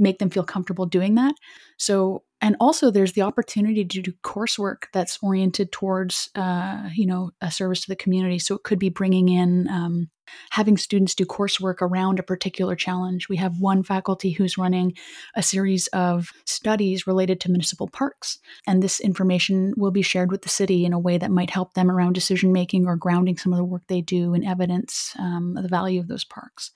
make 0.00 0.18
them 0.18 0.30
feel 0.30 0.42
comfortable 0.42 0.86
doing 0.86 1.14
that. 1.14 1.34
So, 1.78 2.24
and 2.40 2.56
also 2.58 2.90
there's 2.90 3.12
the 3.12 3.22
opportunity 3.22 3.84
to 3.84 4.02
do 4.02 4.12
coursework 4.24 4.84
that's 4.92 5.18
oriented 5.22 5.72
towards, 5.72 6.30
uh, 6.34 6.88
you 6.94 7.06
know, 7.06 7.30
a 7.40 7.50
service 7.50 7.82
to 7.82 7.88
the 7.88 7.96
community. 7.96 8.38
So 8.38 8.54
it 8.54 8.62
could 8.62 8.78
be 8.78 8.88
bringing 8.88 9.28
in, 9.28 9.68
um, 9.68 10.08
having 10.50 10.76
students 10.76 11.14
do 11.14 11.26
coursework 11.26 11.82
around 11.82 12.18
a 12.18 12.22
particular 12.22 12.76
challenge. 12.76 13.28
We 13.28 13.36
have 13.36 13.60
one 13.60 13.82
faculty 13.82 14.30
who's 14.30 14.56
running 14.56 14.94
a 15.34 15.42
series 15.42 15.86
of 15.88 16.30
studies 16.46 17.06
related 17.06 17.40
to 17.40 17.50
municipal 17.50 17.88
parks, 17.88 18.38
and 18.66 18.82
this 18.82 19.00
information 19.00 19.74
will 19.76 19.90
be 19.90 20.02
shared 20.02 20.30
with 20.30 20.42
the 20.42 20.48
city 20.48 20.84
in 20.84 20.92
a 20.92 20.98
way 20.98 21.18
that 21.18 21.30
might 21.30 21.50
help 21.50 21.74
them 21.74 21.90
around 21.90 22.12
decision 22.12 22.52
making 22.52 22.86
or 22.86 22.96
grounding 22.96 23.36
some 23.36 23.52
of 23.52 23.58
the 23.58 23.64
work 23.64 23.82
they 23.88 24.00
do 24.00 24.34
in 24.34 24.44
evidence 24.44 25.14
um, 25.18 25.54
the 25.54 25.68
value 25.68 26.00
of 26.00 26.08
those 26.08 26.24
parks. 26.24 26.70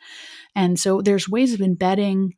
And 0.55 0.79
so 0.79 1.01
there's 1.01 1.29
ways 1.29 1.55
of 1.55 1.61
embedding 1.61 2.35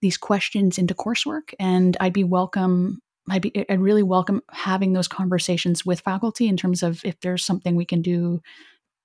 these 0.00 0.16
questions 0.16 0.78
into 0.78 0.94
coursework 0.94 1.54
and 1.58 1.96
i'd 2.00 2.12
be 2.12 2.24
welcome 2.24 3.00
I'd, 3.28 3.42
be, 3.42 3.64
I'd 3.68 3.80
really 3.80 4.02
welcome 4.02 4.42
having 4.50 4.92
those 4.92 5.06
conversations 5.06 5.86
with 5.86 6.00
faculty 6.00 6.48
in 6.48 6.56
terms 6.56 6.82
of 6.82 7.04
if 7.04 7.20
there's 7.20 7.44
something 7.44 7.76
we 7.76 7.84
can 7.84 8.02
do 8.02 8.40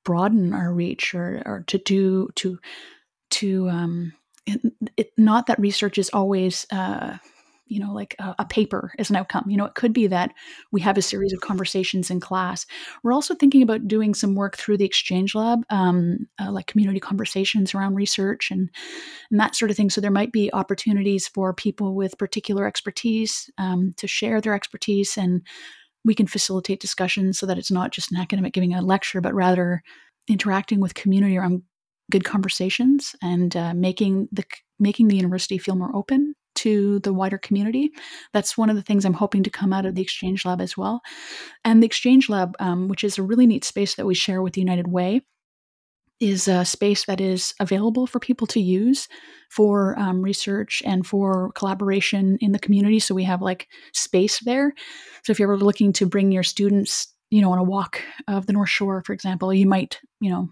broaden 0.03 0.53
our 0.53 0.73
reach 0.73 1.13
or, 1.13 1.43
or 1.45 1.63
to 1.67 1.77
do 1.77 2.29
to 2.35 2.57
to 3.31 3.69
um, 3.69 4.13
it, 4.45 4.61
it, 4.95 5.11
not 5.17 5.47
that 5.47 5.59
research 5.59 5.97
is 5.97 6.09
always 6.11 6.65
uh, 6.71 7.17
you 7.67 7.79
know 7.79 7.93
like 7.93 8.15
a, 8.19 8.35
a, 8.39 8.45
paper 8.45 8.91
as 8.99 9.09
an 9.09 9.15
outcome. 9.15 9.45
You 9.47 9.57
know 9.57 9.65
it 9.65 9.75
could 9.75 9.93
be 9.93 10.07
that 10.07 10.31
we 10.71 10.81
have 10.81 10.97
a 10.97 11.01
series 11.01 11.33
of 11.33 11.41
conversations 11.41 12.09
in 12.09 12.19
class. 12.19 12.65
We're 13.03 13.13
also 13.13 13.35
thinking 13.35 13.61
about 13.61 13.87
doing 13.87 14.13
some 14.13 14.35
work 14.35 14.57
through 14.57 14.77
the 14.77 14.85
exchange 14.85 15.35
lab 15.35 15.63
um, 15.69 16.27
uh, 16.39 16.51
like 16.51 16.67
community 16.67 16.99
conversations 16.99 17.73
around 17.73 17.95
research 17.95 18.51
and 18.51 18.69
and 19.31 19.39
that 19.39 19.55
sort 19.55 19.71
of 19.71 19.77
thing. 19.77 19.89
So 19.89 20.01
there 20.01 20.11
might 20.11 20.31
be 20.31 20.51
opportunities 20.53 21.27
for 21.27 21.53
people 21.53 21.95
with 21.95 22.17
particular 22.17 22.67
expertise 22.67 23.49
um, 23.57 23.93
to 23.97 24.07
share 24.07 24.41
their 24.41 24.53
expertise 24.53 25.17
and 25.17 25.41
we 26.03 26.13
can 26.13 26.27
facilitate 26.27 26.79
discussions 26.79 27.39
so 27.39 27.47
that 27.47 27.57
it's 27.57 27.71
not 27.71 27.91
just 27.91 28.11
an 28.11 28.17
academic 28.17 28.53
giving 28.53 28.73
a 28.73 28.81
lecture 28.81 29.21
but 29.21 29.33
rather 29.33 29.81
interacting 30.27 30.79
with 30.79 30.93
community 30.93 31.37
around 31.37 31.63
good 32.11 32.23
conversations 32.23 33.15
and 33.21 33.55
uh, 33.55 33.73
making 33.73 34.27
the 34.31 34.43
making 34.79 35.07
the 35.07 35.15
university 35.15 35.57
feel 35.57 35.75
more 35.75 35.95
open 35.95 36.34
to 36.65 36.97
the 37.01 37.13
wider 37.13 37.37
community. 37.37 37.91
That's 38.33 38.57
one 38.57 38.71
of 38.71 38.75
the 38.75 38.81
things 38.81 39.05
I'm 39.05 39.13
hoping 39.13 39.43
to 39.43 39.51
come 39.51 39.71
out 39.71 39.85
of 39.85 39.93
the 39.93 40.01
Exchange 40.01 40.45
Lab 40.45 40.61
as 40.61 40.75
well. 40.75 41.01
And 41.63 41.81
the 41.81 41.85
Exchange 41.85 42.27
Lab, 42.27 42.55
um, 42.59 42.87
which 42.87 43.03
is 43.03 43.19
a 43.19 43.23
really 43.23 43.45
neat 43.45 43.63
space 43.63 43.93
that 43.95 44.07
we 44.07 44.15
share 44.15 44.41
with 44.41 44.53
the 44.53 44.61
United 44.61 44.87
Way, 44.87 45.21
is 46.19 46.47
a 46.47 46.65
space 46.65 47.05
that 47.05 47.21
is 47.21 47.53
available 47.59 48.07
for 48.07 48.19
people 48.19 48.47
to 48.47 48.59
use 48.59 49.07
for 49.51 49.99
um, 49.99 50.23
research 50.23 50.81
and 50.85 51.05
for 51.05 51.51
collaboration 51.51 52.39
in 52.41 52.51
the 52.51 52.57
community. 52.57 52.99
So 52.99 53.13
we 53.13 53.25
have 53.25 53.43
like 53.43 53.67
space 53.93 54.39
there. 54.39 54.73
So 55.23 55.31
if 55.31 55.39
you're 55.39 55.53
ever 55.53 55.63
looking 55.63 55.93
to 55.93 56.07
bring 56.07 56.31
your 56.31 56.41
students, 56.41 57.13
you 57.29 57.41
know, 57.41 57.51
on 57.51 57.59
a 57.59 57.63
walk 57.63 58.01
of 58.27 58.47
the 58.47 58.53
North 58.53 58.69
Shore, 58.69 59.03
for 59.05 59.13
example, 59.13 59.53
you 59.53 59.67
might, 59.67 59.99
you 60.19 60.31
know, 60.31 60.49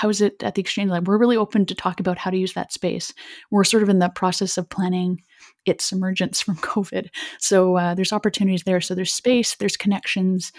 house 0.00 0.22
it 0.22 0.42
at 0.42 0.54
the 0.54 0.62
Exchange 0.62 0.90
Lab. 0.90 1.06
We're 1.06 1.18
really 1.18 1.36
open 1.36 1.66
to 1.66 1.74
talk 1.74 2.00
about 2.00 2.16
how 2.16 2.30
to 2.30 2.38
use 2.38 2.54
that 2.54 2.72
space. 2.72 3.12
We're 3.50 3.64
sort 3.64 3.82
of 3.82 3.90
in 3.90 3.98
the 3.98 4.08
process 4.08 4.56
of 4.56 4.70
planning 4.70 5.20
its 5.66 5.92
emergence 5.92 6.40
from 6.40 6.56
COVID. 6.56 7.08
So 7.38 7.76
uh, 7.76 7.94
there's 7.94 8.12
opportunities 8.12 8.62
there. 8.62 8.80
So 8.80 8.94
there's 8.94 9.12
space, 9.12 9.56
there's 9.56 9.76
connections, 9.76 10.52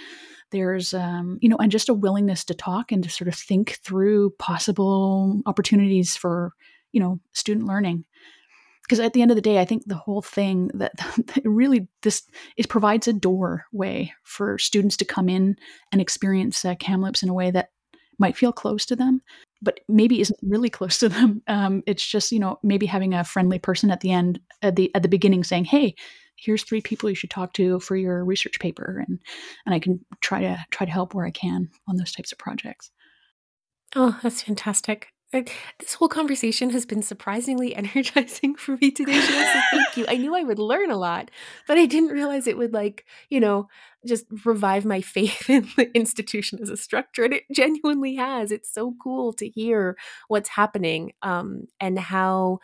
there's 0.51 0.93
um, 0.93 1.39
you 1.41 1.49
know, 1.49 1.57
and 1.57 1.71
just 1.71 1.89
a 1.89 1.93
willingness 1.93 2.45
to 2.45 2.53
talk 2.53 2.91
and 2.91 3.03
to 3.03 3.09
sort 3.09 3.27
of 3.29 3.33
think 3.33 3.79
through 3.83 4.29
possible 4.37 5.41
opportunities 5.47 6.15
for 6.15 6.53
you 6.91 6.99
know 6.99 7.19
student 7.33 7.65
learning. 7.65 8.05
Because 8.83 8.99
at 8.99 9.13
the 9.13 9.23
end 9.23 9.31
of 9.31 9.35
the 9.35 9.41
day, 9.41 9.59
I 9.59 9.65
think 9.65 9.83
the 9.85 9.95
whole 9.95 10.21
thing 10.21 10.69
that, 10.75 10.91
that 11.17 11.41
really 11.45 11.87
this 12.03 12.23
it 12.57 12.69
provides 12.69 13.07
a 13.07 13.13
doorway 13.13 14.13
for 14.23 14.59
students 14.59 14.97
to 14.97 15.05
come 15.05 15.29
in 15.29 15.55
and 15.91 15.99
experience 15.99 16.63
uh, 16.63 16.75
Kamloops 16.75 17.23
in 17.23 17.29
a 17.29 17.33
way 17.33 17.49
that 17.49 17.69
might 18.21 18.37
feel 18.37 18.53
close 18.53 18.85
to 18.85 18.95
them 18.95 19.21
but 19.61 19.79
maybe 19.87 20.19
isn't 20.21 20.39
really 20.41 20.69
close 20.69 20.97
to 20.99 21.09
them. 21.09 21.41
Um, 21.51 21.83
it's 21.85 22.05
just 22.05 22.31
you 22.31 22.39
know 22.39 22.59
maybe 22.63 22.85
having 22.85 23.13
a 23.13 23.23
friendly 23.23 23.59
person 23.59 23.91
at 23.91 23.99
the 23.99 24.11
end 24.11 24.39
at 24.61 24.75
the 24.75 24.89
at 24.95 25.03
the 25.03 25.09
beginning 25.09 25.43
saying, 25.43 25.65
"Hey, 25.65 25.95
here's 26.37 26.63
three 26.63 26.81
people 26.81 27.09
you 27.09 27.15
should 27.15 27.29
talk 27.29 27.53
to 27.53 27.79
for 27.81 27.95
your 27.95 28.23
research 28.23 28.59
paper," 28.59 29.03
and 29.05 29.19
and 29.65 29.75
I 29.75 29.79
can 29.79 30.03
try 30.21 30.41
to 30.41 30.57
try 30.71 30.85
to 30.85 30.91
help 30.91 31.13
where 31.13 31.25
I 31.25 31.31
can 31.31 31.69
on 31.89 31.97
those 31.97 32.13
types 32.13 32.31
of 32.31 32.37
projects. 32.37 32.91
Oh, 33.95 34.17
that's 34.23 34.41
fantastic. 34.41 35.09
This 35.31 35.93
whole 35.93 36.09
conversation 36.09 36.71
has 36.71 36.85
been 36.85 37.01
surprisingly 37.01 37.73
energizing 37.75 38.55
for 38.55 38.77
me 38.77 38.91
today, 38.91 39.19
thank 39.21 39.97
you. 39.97 40.05
I 40.07 40.17
knew 40.17 40.35
I 40.35 40.43
would 40.43 40.59
learn 40.59 40.91
a 40.91 40.97
lot, 40.97 41.31
but 41.67 41.77
I 41.77 41.85
didn't 41.85 42.09
realize 42.09 42.47
it 42.47 42.57
would 42.57 42.73
like, 42.73 43.05
you 43.29 43.39
know, 43.39 43.69
just 44.05 44.25
revive 44.45 44.85
my 44.85 45.01
faith 45.15 45.49
in 45.49 45.69
the 45.77 45.89
institution 45.95 46.59
as 46.61 46.69
a 46.69 46.77
structure. 46.77 47.23
And 47.23 47.33
it 47.33 47.43
genuinely 47.51 48.15
has. 48.15 48.51
It's 48.51 48.73
so 48.73 48.93
cool 49.01 49.31
to 49.33 49.47
hear 49.47 49.97
what's 50.27 50.49
happening 50.49 51.13
um, 51.21 51.67
and 51.79 51.97
how 51.97 52.59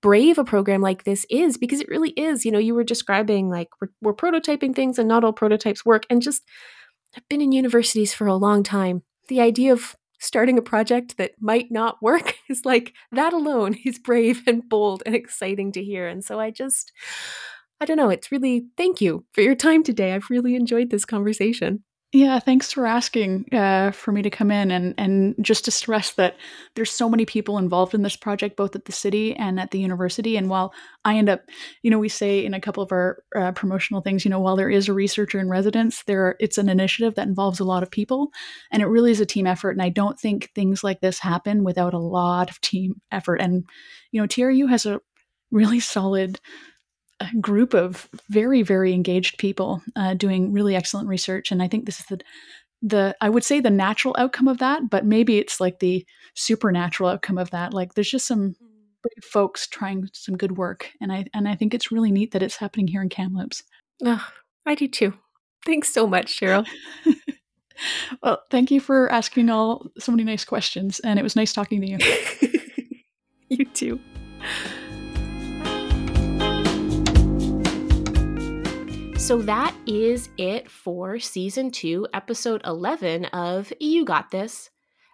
brave 0.00 0.38
a 0.38 0.44
program 0.44 0.80
like 0.80 1.04
this 1.04 1.26
is 1.28 1.58
because 1.58 1.80
it 1.80 1.88
really 1.88 2.10
is. 2.10 2.44
You 2.44 2.52
know, 2.52 2.58
you 2.58 2.74
were 2.74 2.84
describing 2.84 3.50
like 3.50 3.68
we're, 3.80 3.88
we're 4.00 4.14
prototyping 4.14 4.74
things 4.74 4.98
and 4.98 5.08
not 5.08 5.24
all 5.24 5.32
prototypes 5.32 5.84
work. 5.84 6.06
And 6.08 6.22
just, 6.22 6.42
I've 7.14 7.28
been 7.28 7.40
in 7.40 7.52
universities 7.52 8.14
for 8.14 8.26
a 8.26 8.36
long 8.36 8.62
time. 8.62 9.02
The 9.28 9.40
idea 9.40 9.72
of 9.72 9.96
starting 10.18 10.58
a 10.58 10.62
project 10.62 11.16
that 11.18 11.32
might 11.40 11.70
not 11.70 12.02
work 12.02 12.36
is 12.48 12.64
like 12.64 12.94
that 13.12 13.32
alone 13.32 13.76
is 13.84 13.98
brave 13.98 14.42
and 14.46 14.68
bold 14.68 15.02
and 15.06 15.14
exciting 15.14 15.72
to 15.72 15.84
hear. 15.84 16.06
And 16.08 16.24
so 16.24 16.40
I 16.40 16.50
just, 16.50 16.92
I 17.80 17.84
don't 17.84 17.96
know, 17.96 18.10
it's 18.10 18.32
really 18.32 18.66
thank 18.76 19.00
you 19.00 19.24
for 19.32 19.42
your 19.42 19.54
time 19.54 19.82
today. 19.82 20.14
I've 20.14 20.30
really 20.30 20.54
enjoyed 20.54 20.90
this 20.90 21.04
conversation. 21.04 21.84
Yeah, 22.12 22.38
thanks 22.38 22.72
for 22.72 22.86
asking 22.86 23.46
uh, 23.52 23.90
for 23.90 24.10
me 24.12 24.22
to 24.22 24.30
come 24.30 24.50
in 24.50 24.70
and 24.70 24.94
and 24.96 25.34
just 25.40 25.64
to 25.66 25.70
stress 25.70 26.12
that 26.12 26.36
there's 26.74 26.90
so 26.90 27.10
many 27.10 27.26
people 27.26 27.58
involved 27.58 27.94
in 27.94 28.02
this 28.02 28.16
project, 28.16 28.56
both 28.56 28.74
at 28.76 28.84
the 28.86 28.92
city 28.92 29.34
and 29.34 29.58
at 29.60 29.70
the 29.72 29.80
university. 29.80 30.36
And 30.36 30.48
while 30.48 30.72
I 31.04 31.16
end 31.16 31.28
up, 31.28 31.42
you 31.82 31.90
know, 31.90 31.98
we 31.98 32.08
say 32.08 32.44
in 32.44 32.54
a 32.54 32.60
couple 32.60 32.82
of 32.82 32.92
our 32.92 33.18
uh, 33.36 33.52
promotional 33.52 34.00
things, 34.00 34.24
you 34.24 34.30
know, 34.30 34.40
while 34.40 34.56
there 34.56 34.70
is 34.70 34.88
a 34.88 34.94
researcher 34.94 35.38
in 35.40 35.50
residence, 35.50 36.04
there 36.04 36.36
it's 36.40 36.58
an 36.58 36.68
initiative 36.68 37.16
that 37.16 37.26
involves 37.28 37.60
a 37.60 37.64
lot 37.64 37.82
of 37.82 37.90
people, 37.90 38.30
and 38.72 38.82
it 38.82 38.86
really 38.86 39.10
is 39.10 39.20
a 39.20 39.26
team 39.26 39.46
effort. 39.46 39.72
And 39.72 39.82
I 39.82 39.88
don't 39.90 40.18
think 40.18 40.50
things 40.54 40.82
like 40.84 41.00
this 41.00 41.18
happen 41.18 41.64
without 41.64 41.92
a 41.92 41.98
lot 41.98 42.48
of 42.50 42.60
team 42.60 42.94
effort. 43.10 43.40
And 43.42 43.64
you 44.12 44.20
know, 44.20 44.26
TRU 44.26 44.68
has 44.68 44.86
a 44.86 45.00
really 45.50 45.80
solid 45.80 46.40
group 47.40 47.74
of 47.74 48.08
very 48.28 48.62
very 48.62 48.92
engaged 48.92 49.38
people 49.38 49.82
uh, 49.96 50.14
doing 50.14 50.52
really 50.52 50.76
excellent 50.76 51.08
research. 51.08 51.50
And 51.50 51.62
i 51.62 51.68
think 51.68 51.86
this 51.86 52.00
is 52.00 52.06
the 52.06 52.20
the 52.82 53.16
i 53.20 53.28
would 53.28 53.44
say 53.44 53.58
the 53.58 53.70
natural 53.70 54.14
outcome 54.18 54.48
of 54.48 54.58
that 54.58 54.90
but 54.90 55.04
maybe 55.04 55.38
it's 55.38 55.60
like 55.60 55.78
the 55.78 56.06
supernatural 56.36 57.08
outcome 57.08 57.38
of 57.38 57.50
that. 57.50 57.74
Like 57.74 57.94
there's 57.94 58.10
just 58.10 58.26
some 58.26 58.54
mm. 58.62 59.24
folks 59.24 59.66
trying 59.66 60.08
some 60.12 60.36
good 60.36 60.56
work 60.56 60.90
and 61.00 61.12
i 61.12 61.24
and 61.34 61.48
i 61.48 61.56
think 61.56 61.74
it's 61.74 61.90
really 61.90 62.12
neat 62.12 62.32
that 62.32 62.42
it's 62.42 62.56
happening 62.56 62.86
here 62.86 63.02
in 63.02 63.08
kamloops. 63.08 63.62
Oh, 64.04 64.24
i 64.66 64.74
do 64.74 64.86
too. 64.86 65.14
Thanks 65.64 65.92
so 65.92 66.06
much 66.06 66.38
cheryl. 66.38 66.66
Well 68.22 68.42
thank 68.50 68.70
you 68.70 68.80
for 68.80 69.12
asking 69.12 69.50
all 69.50 69.90
so 69.98 70.10
many 70.10 70.24
nice 70.24 70.46
questions 70.46 70.98
and 71.00 71.18
it 71.18 71.22
was 71.22 71.36
nice 71.36 71.52
talking 71.52 71.82
to 71.82 71.86
you. 71.86 71.98
You 73.48 73.64
too 73.66 74.00
So 79.26 79.42
that 79.42 79.74
is 79.86 80.30
it 80.38 80.70
for 80.70 81.18
season 81.18 81.72
two, 81.72 82.06
episode 82.14 82.62
11 82.64 83.24
of 83.24 83.72
You 83.80 84.04
Got 84.04 84.30
This. 84.30 84.70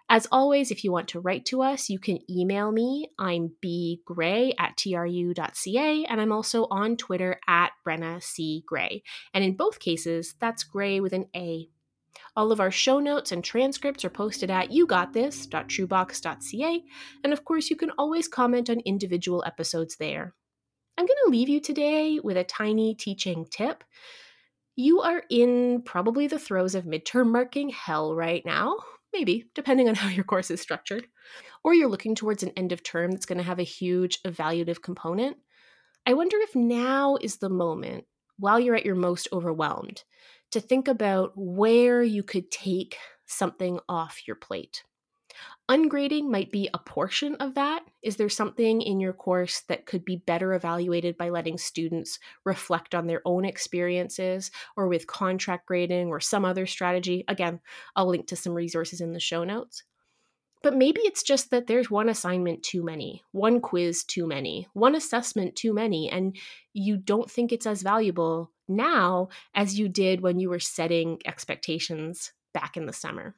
As 0.07 0.27
always, 0.31 0.69
if 0.69 0.83
you 0.83 0.91
want 0.91 1.07
to 1.07 1.19
write 1.19 1.45
to 1.45 1.63
us, 1.63 1.89
you 1.89 1.97
can 1.97 2.19
email 2.29 2.71
me. 2.71 3.09
I'm 3.17 3.53
bgray 3.65 4.53
at 4.59 4.77
tru.ca, 4.77 6.05
and 6.05 6.21
I'm 6.21 6.31
also 6.31 6.67
on 6.69 6.95
Twitter 6.95 7.39
at 7.47 7.71
Brenna 7.83 8.21
C. 8.21 8.63
Gray. 8.67 9.01
And 9.33 9.43
in 9.43 9.57
both 9.57 9.79
cases, 9.79 10.35
that's 10.39 10.63
gray 10.63 10.99
with 10.99 11.13
an 11.13 11.25
A. 11.35 11.69
All 12.35 12.51
of 12.51 12.59
our 12.59 12.69
show 12.69 12.99
notes 12.99 13.31
and 13.31 13.43
transcripts 13.43 14.05
are 14.05 14.11
posted 14.11 14.51
at 14.51 14.69
yougotthis.trubox.ca, 14.69 16.83
and 17.23 17.33
of 17.33 17.45
course, 17.45 17.71
you 17.71 17.75
can 17.75 17.89
always 17.97 18.27
comment 18.27 18.69
on 18.69 18.79
individual 18.81 19.43
episodes 19.47 19.95
there. 19.95 20.35
I'm 20.97 21.05
going 21.05 21.17
to 21.25 21.31
leave 21.31 21.49
you 21.49 21.59
today 21.59 22.19
with 22.23 22.37
a 22.37 22.43
tiny 22.43 22.93
teaching 22.93 23.45
tip. 23.49 23.83
You 24.75 25.01
are 25.01 25.23
in 25.29 25.81
probably 25.83 26.27
the 26.27 26.39
throes 26.39 26.75
of 26.75 26.85
midterm 26.85 27.31
marking 27.31 27.69
hell 27.69 28.15
right 28.15 28.45
now, 28.45 28.77
maybe, 29.11 29.45
depending 29.55 29.89
on 29.89 29.95
how 29.95 30.09
your 30.09 30.23
course 30.23 30.51
is 30.51 30.61
structured. 30.61 31.07
Or 31.63 31.73
you're 31.73 31.89
looking 31.89 32.15
towards 32.15 32.43
an 32.43 32.51
end 32.55 32.71
of 32.71 32.83
term 32.83 33.11
that's 33.11 33.25
going 33.25 33.37
to 33.37 33.43
have 33.43 33.59
a 33.59 33.63
huge 33.63 34.21
evaluative 34.23 34.81
component. 34.81 35.37
I 36.05 36.13
wonder 36.13 36.37
if 36.41 36.55
now 36.55 37.17
is 37.21 37.37
the 37.37 37.49
moment, 37.49 38.05
while 38.37 38.59
you're 38.59 38.75
at 38.75 38.85
your 38.85 38.95
most 38.95 39.27
overwhelmed, 39.31 40.03
to 40.51 40.59
think 40.59 40.87
about 40.87 41.31
where 41.35 42.03
you 42.03 42.21
could 42.21 42.51
take 42.51 42.97
something 43.25 43.79
off 43.89 44.27
your 44.27 44.35
plate. 44.35 44.83
Ungrading 45.71 46.29
might 46.29 46.51
be 46.51 46.69
a 46.73 46.77
portion 46.77 47.35
of 47.35 47.55
that. 47.55 47.85
Is 48.01 48.17
there 48.17 48.27
something 48.27 48.81
in 48.81 48.99
your 48.99 49.13
course 49.13 49.61
that 49.69 49.85
could 49.85 50.03
be 50.03 50.17
better 50.17 50.53
evaluated 50.53 51.17
by 51.17 51.29
letting 51.29 51.57
students 51.57 52.19
reflect 52.43 52.93
on 52.93 53.07
their 53.07 53.21
own 53.23 53.45
experiences 53.45 54.51
or 54.75 54.89
with 54.89 55.07
contract 55.07 55.65
grading 55.65 56.09
or 56.09 56.19
some 56.19 56.43
other 56.43 56.65
strategy? 56.65 57.23
Again, 57.29 57.61
I'll 57.95 58.07
link 58.07 58.27
to 58.27 58.35
some 58.35 58.53
resources 58.53 58.99
in 58.99 59.13
the 59.13 59.21
show 59.21 59.45
notes. 59.45 59.83
But 60.63 60.75
maybe 60.75 60.99
it's 61.01 61.23
just 61.23 61.49
that 61.51 61.67
there's 61.67 61.89
one 61.89 62.09
assignment 62.09 62.63
too 62.63 62.83
many, 62.83 63.23
one 63.31 63.61
quiz 63.61 64.03
too 64.03 64.27
many, 64.27 64.67
one 64.73 64.95
assessment 64.95 65.55
too 65.55 65.73
many, 65.73 66.09
and 66.09 66.35
you 66.73 66.97
don't 66.97 67.31
think 67.31 67.53
it's 67.53 67.65
as 67.65 67.81
valuable 67.81 68.51
now 68.67 69.29
as 69.55 69.79
you 69.79 69.87
did 69.87 70.19
when 70.19 70.39
you 70.39 70.49
were 70.49 70.59
setting 70.59 71.19
expectations 71.25 72.33
back 72.53 72.75
in 72.75 72.85
the 72.85 72.93
summer 72.93 73.35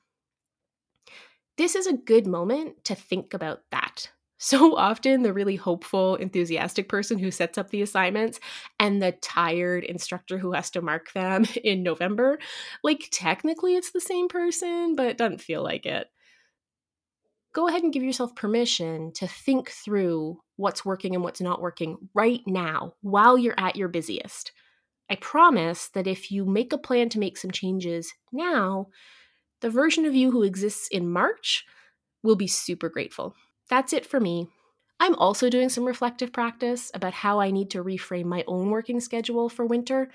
this 1.57 1.75
is 1.75 1.87
a 1.87 1.93
good 1.93 2.27
moment 2.27 2.83
to 2.85 2.95
think 2.95 3.33
about 3.33 3.61
that. 3.71 4.09
so 4.37 4.75
often 4.75 5.23
the 5.23 5.33
really 5.33 5.55
hopeful, 5.55 6.15
enthusiastic 6.15 6.89
person 6.89 7.17
who 7.17 7.31
sets 7.31 7.57
up 7.57 7.69
the 7.69 7.81
assignments 7.81 8.39
and 8.79 9.01
the 9.01 9.13
tired 9.13 9.83
instructor 9.83 10.37
who 10.37 10.53
has 10.53 10.69
to 10.71 10.81
mark 10.81 11.11
them 11.13 11.45
in 11.63 11.83
November. 11.83 12.37
Like, 12.83 13.07
technically, 13.11 13.75
it's 13.75 13.91
the 13.91 14.01
same 14.01 14.27
person, 14.27 14.95
but 14.95 15.07
it 15.07 15.17
doesn't 15.17 15.41
feel 15.41 15.63
like 15.63 15.85
it. 15.85 16.07
Go 17.53 17.69
ahead 17.69 17.83
and 17.83 17.93
give 17.93 18.03
yourself 18.03 18.35
permission 18.35 19.13
to 19.13 19.27
think 19.27 19.69
through 19.69 20.41
what's 20.57 20.83
working 20.83 21.15
and 21.15 21.23
what's 21.23 21.39
not 21.39 21.61
working 21.61 21.97
right 22.13 22.41
now 22.45 22.95
while 23.01 23.37
you're 23.37 23.57
at 23.57 23.77
your 23.77 23.87
busiest. 23.87 24.51
I 25.09 25.15
promise 25.15 25.87
that 25.93 26.07
if 26.07 26.31
you 26.31 26.43
make 26.43 26.73
a 26.73 26.77
plan 26.77 27.07
to 27.09 27.19
make 27.19 27.37
some 27.37 27.51
changes 27.51 28.13
now, 28.33 28.87
the 29.65 29.71
version 29.71 30.05
of 30.05 30.13
you 30.13 30.29
who 30.29 30.43
exists 30.43 30.87
in 30.89 31.09
March 31.09 31.65
will 32.21 32.35
be 32.35 32.45
super 32.45 32.87
grateful. 32.87 33.33
That's 33.67 33.93
it 33.93 34.05
for 34.05 34.19
me. 34.19 34.47
I'm 34.99 35.15
also 35.15 35.49
doing 35.49 35.69
some 35.69 35.85
reflective 35.85 36.31
practice 36.31 36.91
about 36.93 37.15
how 37.15 37.39
I 37.39 37.49
need 37.49 37.71
to 37.71 37.83
reframe 37.83 38.25
my 38.25 38.43
own 38.45 38.69
working 38.69 38.99
schedule 38.99 39.49
for 39.49 39.65
winter. 39.65 40.11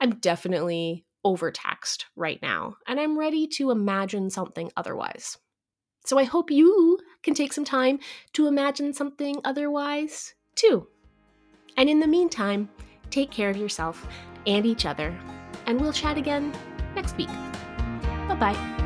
I'm 0.00 0.16
definitely 0.16 1.04
overtaxed 1.24 2.06
right 2.16 2.42
now, 2.42 2.78
and 2.88 2.98
I'm 2.98 3.16
ready 3.16 3.46
to 3.58 3.70
imagine 3.70 4.28
something 4.28 4.72
otherwise. 4.76 5.38
So 6.04 6.18
I 6.18 6.24
hope 6.24 6.50
you 6.50 6.98
can 7.22 7.34
take 7.34 7.52
some 7.52 7.64
time 7.64 8.00
to 8.32 8.48
imagine 8.48 8.92
something 8.92 9.36
otherwise 9.44 10.34
too. 10.56 10.88
And 11.76 11.88
in 11.88 12.00
the 12.00 12.08
meantime, 12.08 12.68
take 13.10 13.30
care 13.30 13.50
of 13.50 13.56
yourself 13.56 14.04
and 14.48 14.66
each 14.66 14.84
other, 14.84 15.16
and 15.66 15.80
we'll 15.80 15.92
chat 15.92 16.18
again 16.18 16.52
next 16.96 17.16
week. 17.16 17.30
Bye 18.28 18.34
bye. 18.34 18.79